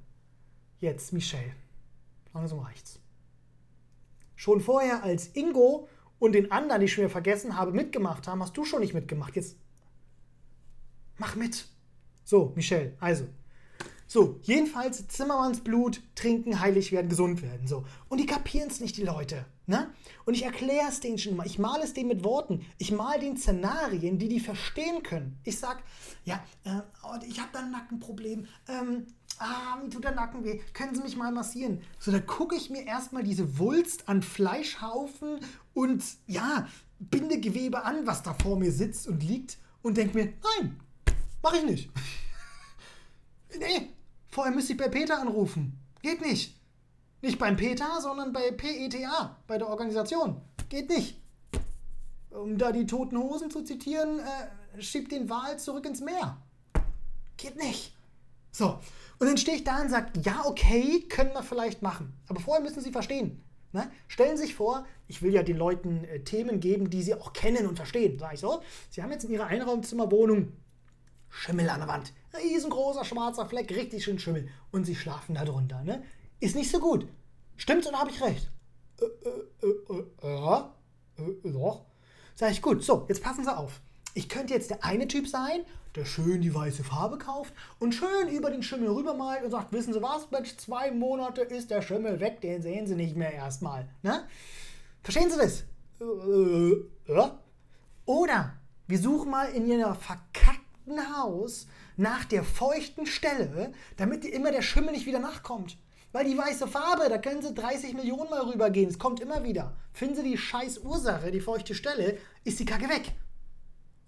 Jetzt, 0.80 1.14
Michelle. 1.14 1.54
Langsam 2.34 2.60
reicht's. 2.60 3.00
Schon 4.36 4.62
vorher, 4.62 5.04
als 5.04 5.36
Ingo 5.36 5.88
und 6.20 6.34
den 6.34 6.52
anderen, 6.52 6.82
die 6.82 6.86
ich 6.86 6.94
schon 6.94 7.04
wieder 7.04 7.12
vergessen 7.12 7.58
habe, 7.58 7.72
mitgemacht 7.72 8.28
haben, 8.28 8.42
hast 8.42 8.58
du 8.58 8.66
schon 8.66 8.82
nicht 8.82 8.94
mitgemacht. 8.94 9.36
Jetzt 9.36 9.58
mach 11.18 11.36
mit. 11.36 11.68
So, 12.26 12.52
Michelle, 12.56 12.94
also. 13.00 13.26
So, 14.08 14.40
jedenfalls 14.44 15.08
Zimmermannsblut, 15.08 16.02
trinken, 16.14 16.60
heilig 16.60 16.92
werden, 16.92 17.10
gesund 17.10 17.42
werden. 17.42 17.68
So. 17.68 17.86
Und 18.10 18.20
die 18.20 18.26
kapieren 18.26 18.70
es 18.70 18.80
nicht, 18.80 18.98
die 18.98 19.04
Leute. 19.04 19.46
Ne? 19.68 19.90
Und 20.26 20.36
ich 20.36 20.44
erkläre 20.44 20.90
es 20.90 21.00
denen 21.00 21.18
schon 21.18 21.36
mal. 21.36 21.48
Ich 21.48 21.58
male 21.58 21.84
es 21.84 21.94
denen 21.94 22.10
mit 22.10 22.24
Worten. 22.24 22.64
Ich 22.78 22.92
male 22.92 23.20
den 23.20 23.38
Szenarien, 23.38 24.20
die 24.20 24.28
die 24.28 24.40
verstehen 24.40 25.02
können. 25.02 25.40
Ich 25.44 25.60
sag, 25.60 25.82
ja, 26.24 26.44
äh, 26.66 26.82
oh, 27.04 27.16
ich 27.28 27.40
habe 27.40 27.50
da 27.52 27.60
ein 27.60 27.72
Nackenproblem. 27.72 28.46
Ähm, 28.68 29.08
ah, 29.40 29.78
mir 29.82 29.90
tut 29.90 30.04
der 30.04 30.14
Nacken 30.14 30.44
weh. 30.44 30.62
Können 30.74 30.94
Sie 30.94 31.02
mich 31.02 31.18
mal 31.18 31.32
massieren? 31.32 31.82
So, 32.00 32.12
da 32.12 32.20
gucke 32.20 32.56
ich 32.56 32.70
mir 32.70 32.86
erstmal 32.86 33.24
diese 33.24 33.58
Wulst 33.58 34.08
an 34.08 34.22
Fleischhaufen 34.22 35.40
und 35.74 36.04
ja, 36.28 36.68
Bindegewebe 37.00 37.84
an, 37.84 38.06
was 38.06 38.22
da 38.22 38.36
vor 38.36 38.58
mir 38.58 38.72
sitzt 38.72 39.08
und 39.08 39.24
liegt 39.24 39.58
und 39.82 39.98
denke 39.98 40.18
mir, 40.18 40.34
nein, 40.60 40.80
mache 41.46 41.58
ich 41.58 41.66
nicht. 41.66 41.90
nee, 43.60 43.90
vorher 44.30 44.54
müsste 44.54 44.74
ich 44.74 44.80
bei 44.80 44.90
Peter 44.90 45.22
anrufen. 45.22 45.80
Geht 46.02 46.22
nicht. 46.22 46.60
Nicht 47.22 47.38
beim 47.38 47.56
Peter, 47.56 48.02
sondern 48.02 48.34
bei 48.34 48.52
PETA, 48.52 49.38
bei 49.48 49.58
der 49.58 49.70
Organisation. 49.70 50.42
Geht 50.70 50.90
nicht. 50.90 51.22
Um 52.32 52.58
da 52.58 52.72
die 52.72 52.86
toten 52.86 53.18
Hosen 53.18 53.52
zu 53.52 53.64
zitieren, 53.64 54.20
äh, 54.20 54.82
schiebt 54.82 55.12
den 55.12 55.30
Wal 55.30 55.58
zurück 55.58 55.86
ins 55.86 56.02
Meer. 56.02 56.38
Geht 57.38 57.56
nicht. 57.58 57.96
So, 58.52 58.80
und 59.20 59.28
dann 59.28 59.38
stehe 59.38 59.58
ich 59.58 59.64
da 59.64 59.82
und 59.82 59.90
sage, 59.90 60.20
ja, 60.24 60.44
okay, 60.46 61.02
können 61.10 61.34
wir 61.34 61.44
vielleicht 61.44 61.82
machen. 61.82 62.14
Aber 62.28 62.40
vorher 62.40 62.64
müssen 62.64 62.82
Sie 62.82 62.92
verstehen. 62.92 63.44
Ne? 63.72 63.92
Stellen 64.08 64.38
Sie 64.38 64.44
sich 64.44 64.56
vor, 64.56 64.86
ich 65.08 65.22
will 65.22 65.34
ja 65.34 65.44
den 65.44 65.58
Leuten 65.58 66.06
äh, 66.06 66.24
Themen 66.24 66.60
geben, 66.60 66.90
die 66.90 67.04
sie 67.04 67.14
auch 67.14 67.34
kennen 67.34 67.68
und 67.68 67.76
verstehen. 67.76 68.18
Sage 68.18 68.36
ich 68.36 68.40
so, 68.40 68.62
Sie 68.90 69.04
haben 69.04 69.12
jetzt 69.12 69.26
in 69.26 69.32
Ihrer 69.32 69.48
Einraumzimmerwohnung 69.48 70.54
Schimmel 71.36 71.70
an 71.70 71.80
der 71.80 71.88
Wand. 71.90 72.14
Riesengroßer 72.34 73.04
schwarzer 73.04 73.46
Fleck, 73.46 73.70
richtig 73.72 74.04
schön 74.04 74.20
Schimmel. 74.20 74.48
Und 74.72 74.86
Sie 74.86 74.96
schlafen 74.96 75.36
da 75.36 75.44
drunter. 75.44 75.84
Ne? 75.84 76.04
Ist 76.40 76.56
nicht 76.56 76.72
so 76.72 76.80
gut. 76.80 77.08
Stimmt's 77.58 77.88
oder 77.88 78.00
habe 78.00 78.10
ich 78.10 78.22
recht? 78.22 78.50
Äh, 79.00 79.06
äh, 79.06 79.68
äh, 79.68 80.04
äh, 80.24 80.36
ja, 80.36 80.74
äh, 81.18 81.52
doch. 81.52 81.86
Sag 82.36 82.52
ich, 82.52 82.62
gut, 82.62 82.84
so, 82.84 83.06
jetzt 83.10 83.22
passen 83.22 83.44
Sie 83.44 83.56
auf. 83.56 83.82
Ich 84.14 84.30
könnte 84.30 84.54
jetzt 84.54 84.70
der 84.70 84.84
eine 84.84 85.08
Typ 85.08 85.28
sein, 85.28 85.66
der 85.96 86.06
schön 86.06 86.42
die 86.42 86.54
weiße 86.54 86.84
Farbe 86.84 87.18
kauft 87.18 87.54
und 87.80 87.94
schön 87.94 88.30
über 88.30 88.50
den 88.50 88.64
Schimmel 88.64 88.90
rübermalt 88.90 89.44
und 89.44 89.52
sagt, 89.52 89.74
wissen 89.74 89.94
Sie 89.94 90.02
was, 90.02 90.32
Mensch, 90.32 90.56
zwei 90.58 90.92
Monate 90.92 91.42
ist 91.42 91.70
der 91.70 91.82
Schimmel 91.82 92.20
weg, 92.20 92.42
den 92.42 92.62
sehen 92.62 92.88
Sie 92.88 92.96
nicht 92.96 93.16
mehr 93.16 93.34
erstmal. 93.34 93.90
Ne? 94.04 94.26
Verstehen 95.04 95.30
Sie 95.30 95.38
das? 95.38 95.64
Äh. 96.00 97.30
Oder 98.06 98.54
wir 98.88 99.00
suchen 99.00 99.32
mal 99.32 99.50
in 99.50 99.68
Ihrem 99.68 99.96
verkackten 99.96 100.65
Haus 101.16 101.68
nach 101.98 102.26
der 102.26 102.44
feuchten 102.44 103.06
Stelle, 103.06 103.74
damit 103.98 104.26
immer 104.26 104.52
der 104.52 104.62
Schimmel 104.62 104.92
nicht 104.92 105.06
wieder 105.06 105.20
nachkommt. 105.20 105.78
Weil 106.12 106.26
die 106.26 106.38
weiße 106.38 106.68
Farbe, 106.68 107.10
da 107.10 107.18
können 107.18 107.42
sie 107.42 107.54
30 107.54 107.94
Millionen 107.94 108.30
Mal 108.30 108.42
rübergehen. 108.42 108.90
Es 108.90 109.00
kommt 109.00 109.20
immer 109.20 109.44
wieder. 109.44 109.76
Finden 109.92 110.16
sie 110.16 110.24
die 110.24 110.38
scheiß 110.38 110.78
Ursache, 110.80 111.32
die 111.32 111.42
feuchte 111.42 111.76
Stelle, 111.76 112.18
ist 112.46 112.60
die 112.60 112.66
Kacke 112.66 112.88
weg. 112.88 113.12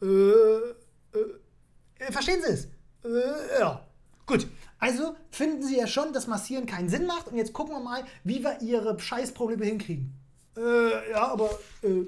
Äh, 0.02 1.18
äh, 1.18 2.06
äh 2.06 2.12
verstehen 2.12 2.42
Sie 2.42 2.52
es? 2.54 2.66
Äh, 3.04 3.60
ja. 3.60 3.86
Gut. 4.26 4.48
Also 4.80 5.16
finden 5.32 5.63
Sie 5.63 5.78
ja 5.78 5.88
schon, 5.88 6.13
dass 6.13 6.28
Massieren 6.28 6.66
keinen 6.66 6.88
Sinn 6.90 7.08
macht. 7.08 7.28
Und 7.28 7.38
jetzt 7.38 7.54
gucken 7.54 7.74
wir 7.74 7.82
mal, 7.82 8.06
wie 8.24 8.44
wir 8.44 8.62
Ihre 8.62 8.98
Scheißprobleme 9.00 9.66
hinkriegen. 9.66 10.13
Äh, 10.56 11.12
ja, 11.12 11.28
aber 11.28 11.50
äh, 11.84 12.08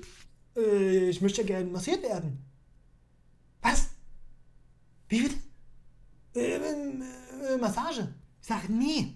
äh, 0.60 1.10
ich 1.10 1.22
möchte 1.22 1.42
ja 1.42 1.48
gerne 1.48 1.70
massiert 1.70 2.04
werden. 2.04 2.44
Was? 3.62 3.90
Wie 5.10 5.24
bitte? 5.24 5.36
Äh, 6.36 7.58
Massage. 7.60 8.14
Ich 8.42 8.48
sage, 8.48 8.72
nee. 8.72 9.16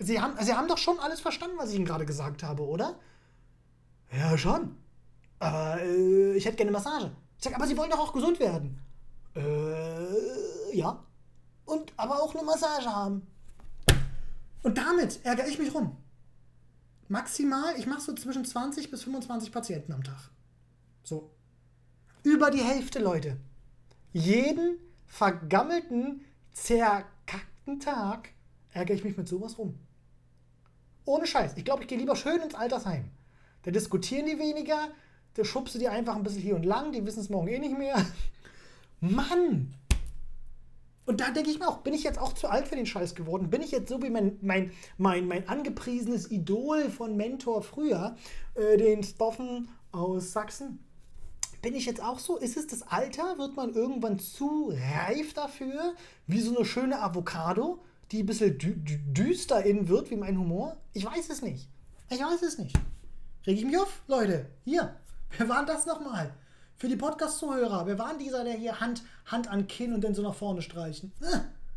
Sie 0.00 0.20
haben, 0.20 0.34
Sie 0.44 0.54
haben 0.54 0.68
doch 0.68 0.78
schon 0.78 0.98
alles 0.98 1.20
verstanden, 1.20 1.56
was 1.56 1.70
ich 1.70 1.76
Ihnen 1.76 1.84
gerade 1.84 2.04
gesagt 2.04 2.42
habe, 2.42 2.66
oder? 2.66 2.98
Ja, 4.12 4.36
schon. 4.36 4.76
Aber 5.38 5.80
äh, 5.80 6.34
ich 6.34 6.44
hätte 6.44 6.56
gerne 6.56 6.72
Massage. 6.72 7.10
Ich 7.36 7.44
sage, 7.44 7.56
aber 7.56 7.66
Sie 7.66 7.76
wollen 7.76 7.90
doch 7.90 7.98
auch 7.98 8.12
gesund 8.12 8.40
werden. 8.40 8.80
Äh, 9.34 10.76
ja. 10.76 11.04
Und 11.64 11.92
aber 11.96 12.22
auch 12.22 12.34
eine 12.34 12.44
Massage 12.44 12.88
haben. 12.88 13.26
Und 14.62 14.78
damit 14.78 15.24
ärgere 15.24 15.46
ich 15.46 15.58
mich 15.58 15.72
rum. 15.74 15.96
Maximal, 17.08 17.74
ich 17.78 17.86
mache 17.86 18.00
so 18.00 18.14
zwischen 18.14 18.44
20 18.44 18.90
bis 18.90 19.04
25 19.04 19.52
Patienten 19.52 19.92
am 19.92 20.02
Tag. 20.02 20.30
So. 21.04 21.30
Über 22.22 22.50
die 22.50 22.62
Hälfte, 22.62 22.98
Leute. 22.98 23.38
Jeden 24.12 24.78
vergammelten, 25.08 26.24
zerkackten 26.52 27.80
Tag 27.80 28.30
ärgere 28.72 28.94
ich 28.94 29.04
mich 29.04 29.16
mit 29.16 29.26
sowas 29.26 29.58
rum. 29.58 29.78
Ohne 31.04 31.26
Scheiß. 31.26 31.56
Ich 31.56 31.64
glaube, 31.64 31.82
ich 31.82 31.88
gehe 31.88 31.98
lieber 31.98 32.16
schön 32.16 32.40
ins 32.40 32.54
Altersheim. 32.54 33.10
Da 33.62 33.70
diskutieren 33.70 34.26
die 34.26 34.38
weniger, 34.38 34.88
da 35.34 35.44
schubst 35.44 35.74
die 35.80 35.88
einfach 35.88 36.14
ein 36.14 36.22
bisschen 36.22 36.42
hier 36.42 36.54
und 36.54 36.64
lang, 36.64 36.92
die 36.92 37.04
wissen 37.04 37.20
es 37.20 37.30
morgen 37.30 37.48
eh 37.48 37.58
nicht 37.58 37.76
mehr. 37.76 37.96
Mann! 39.00 39.74
Und 41.06 41.22
da 41.22 41.30
denke 41.30 41.50
ich 41.50 41.58
mir 41.58 41.66
auch, 41.66 41.78
bin 41.78 41.94
ich 41.94 42.04
jetzt 42.04 42.18
auch 42.18 42.34
zu 42.34 42.48
alt 42.48 42.68
für 42.68 42.76
den 42.76 42.84
Scheiß 42.84 43.14
geworden? 43.14 43.48
Bin 43.48 43.62
ich 43.62 43.70
jetzt 43.70 43.88
so 43.88 44.02
wie 44.02 44.10
mein, 44.10 44.36
mein, 44.42 44.72
mein, 44.98 45.26
mein 45.26 45.48
angepriesenes 45.48 46.30
Idol 46.30 46.90
von 46.90 47.16
Mentor 47.16 47.62
früher, 47.62 48.14
äh, 48.54 48.76
den 48.76 49.02
Stoffen 49.02 49.70
aus 49.90 50.32
Sachsen? 50.32 50.84
Bin 51.62 51.74
ich 51.74 51.86
jetzt 51.86 52.02
auch 52.02 52.18
so? 52.18 52.36
Ist 52.36 52.56
es 52.56 52.66
das 52.66 52.82
Alter? 52.82 53.38
Wird 53.38 53.56
man 53.56 53.74
irgendwann 53.74 54.18
zu 54.18 54.72
reif 54.72 55.34
dafür? 55.34 55.94
Wie 56.26 56.40
so 56.40 56.56
eine 56.56 56.64
schöne 56.64 57.00
Avocado? 57.00 57.80
die 58.10 58.22
ein 58.22 58.26
bisschen 58.26 58.58
dü 58.58 58.74
dü 58.74 58.98
düster 59.12 59.64
innen 59.64 59.88
wird, 59.88 60.10
wie 60.10 60.16
mein 60.16 60.38
Humor? 60.38 60.76
Ich 60.92 61.04
weiß 61.04 61.28
es 61.30 61.42
nicht. 61.42 61.68
Ich 62.10 62.20
weiß 62.20 62.42
es 62.42 62.58
nicht. 62.58 62.74
Reg 63.46 63.58
ich 63.58 63.64
mich 63.64 63.78
auf, 63.78 64.02
Leute. 64.06 64.46
Hier. 64.64 64.96
Wer 65.36 65.48
war 65.48 65.66
das 65.66 65.84
nochmal? 65.84 66.32
Für 66.76 66.88
die 66.88 66.96
Podcast-Zuhörer. 66.96 67.86
Wer 67.86 67.98
war 67.98 68.16
dieser, 68.16 68.44
der 68.44 68.54
hier 68.54 68.80
Hand, 68.80 69.02
Hand 69.26 69.48
an 69.48 69.66
Kinn 69.66 69.92
und 69.92 70.02
dann 70.02 70.14
so 70.14 70.22
nach 70.22 70.34
vorne 70.34 70.62
streichen? 70.62 71.12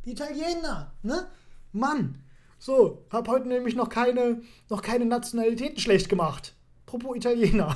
Die 0.05 0.11
Italiener, 0.11 0.93
ne? 1.03 1.27
Mann. 1.73 2.23
So, 2.59 3.05
hab 3.11 3.27
heute 3.27 3.47
nämlich 3.47 3.75
noch 3.75 3.89
keine, 3.89 4.41
noch 4.69 4.81
keine 4.81 5.05
Nationalitäten 5.05 5.79
schlecht 5.79 6.07
gemacht. 6.07 6.53
Apropos 6.85 7.17
Italiener. 7.17 7.75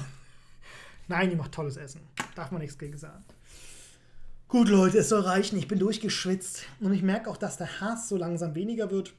Nein, 1.07 1.29
die 1.29 1.35
macht 1.35 1.51
tolles 1.51 1.77
Essen. 1.77 2.01
Darf 2.35 2.51
man 2.51 2.61
nichts 2.61 2.77
gegen 2.77 2.97
sagen. 2.97 3.23
Gut, 4.47 4.69
Leute, 4.69 4.99
es 4.99 5.09
soll 5.09 5.21
reichen. 5.21 5.57
Ich 5.57 5.67
bin 5.67 5.79
durchgeschwitzt 5.79 6.65
und 6.79 6.93
ich 6.93 7.01
merke 7.01 7.29
auch, 7.29 7.37
dass 7.37 7.57
der 7.57 7.81
Hass 7.81 8.09
so 8.09 8.17
langsam 8.17 8.55
weniger 8.55 8.91
wird. 8.91 9.13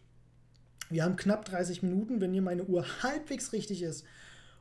Wir 0.89 1.05
haben 1.05 1.17
knapp 1.17 1.45
30 1.45 1.83
Minuten, 1.83 2.21
wenn 2.21 2.33
hier 2.33 2.43
meine 2.43 2.65
Uhr 2.65 2.85
halbwegs 3.03 3.53
richtig 3.53 3.83
ist. 3.83 4.05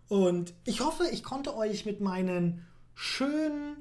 Und 0.07 0.53
ich 0.65 0.81
hoffe, 0.81 1.05
ich 1.11 1.23
konnte 1.23 1.55
euch 1.55 1.85
mit 1.85 2.01
meinen 2.01 2.65
schönen, 2.93 3.77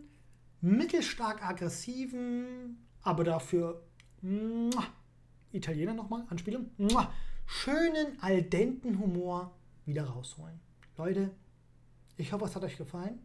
mittelstark 0.60 1.42
aggressiven, 1.42 2.78
aber 3.02 3.24
dafür 3.24 3.82
muah, 4.22 4.86
Italiener 5.52 5.94
nochmal, 5.94 6.24
Anspielung, 6.28 6.70
muah, 6.78 7.12
schönen, 7.46 8.20
aldenten 8.20 8.98
Humor 8.98 9.54
wieder 9.84 10.04
rausholen. 10.04 10.58
Leute, 10.96 11.30
ich 12.16 12.32
hoffe, 12.32 12.46
es 12.46 12.56
hat 12.56 12.64
euch 12.64 12.76
gefallen. 12.76 13.18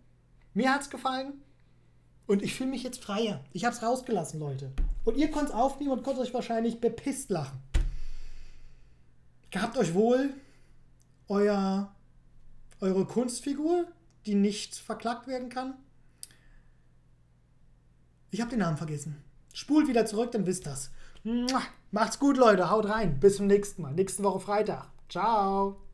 Mir 0.59 0.73
hat 0.73 0.81
es 0.81 0.89
gefallen. 0.89 1.41
Und 2.27 2.43
ich 2.43 2.53
fühle 2.53 2.71
mich 2.71 2.83
jetzt 2.83 3.01
freier. 3.01 3.45
Ich 3.53 3.63
habe 3.63 3.73
es 3.73 3.81
rausgelassen, 3.81 4.41
Leute. 4.41 4.73
Und 5.05 5.15
ihr 5.15 5.31
könnt 5.31 5.47
es 5.47 5.55
aufnehmen 5.55 5.91
und 5.91 6.03
könnt 6.03 6.19
euch 6.19 6.33
wahrscheinlich 6.33 6.81
bepisst 6.81 7.29
lachen. 7.29 7.61
Gehabt 9.51 9.77
euch 9.77 9.93
wohl 9.93 10.33
euer, 11.29 11.95
eure 12.81 13.05
Kunstfigur, 13.05 13.85
die 14.25 14.35
nicht 14.35 14.75
verklagt 14.75 15.27
werden 15.27 15.47
kann. 15.47 15.75
Ich 18.29 18.41
habe 18.41 18.49
den 18.49 18.59
Namen 18.59 18.75
vergessen. 18.75 19.23
Spult 19.53 19.87
wieder 19.87 20.05
zurück, 20.05 20.33
dann 20.33 20.45
wisst 20.45 20.65
das. 20.65 20.91
Macht's 21.91 22.19
gut, 22.19 22.35
Leute. 22.35 22.69
Haut 22.69 22.89
rein. 22.89 23.21
Bis 23.21 23.37
zum 23.37 23.47
nächsten 23.47 23.81
Mal. 23.81 23.93
Nächste 23.93 24.23
Woche 24.23 24.41
Freitag. 24.41 24.89
Ciao. 25.07 25.88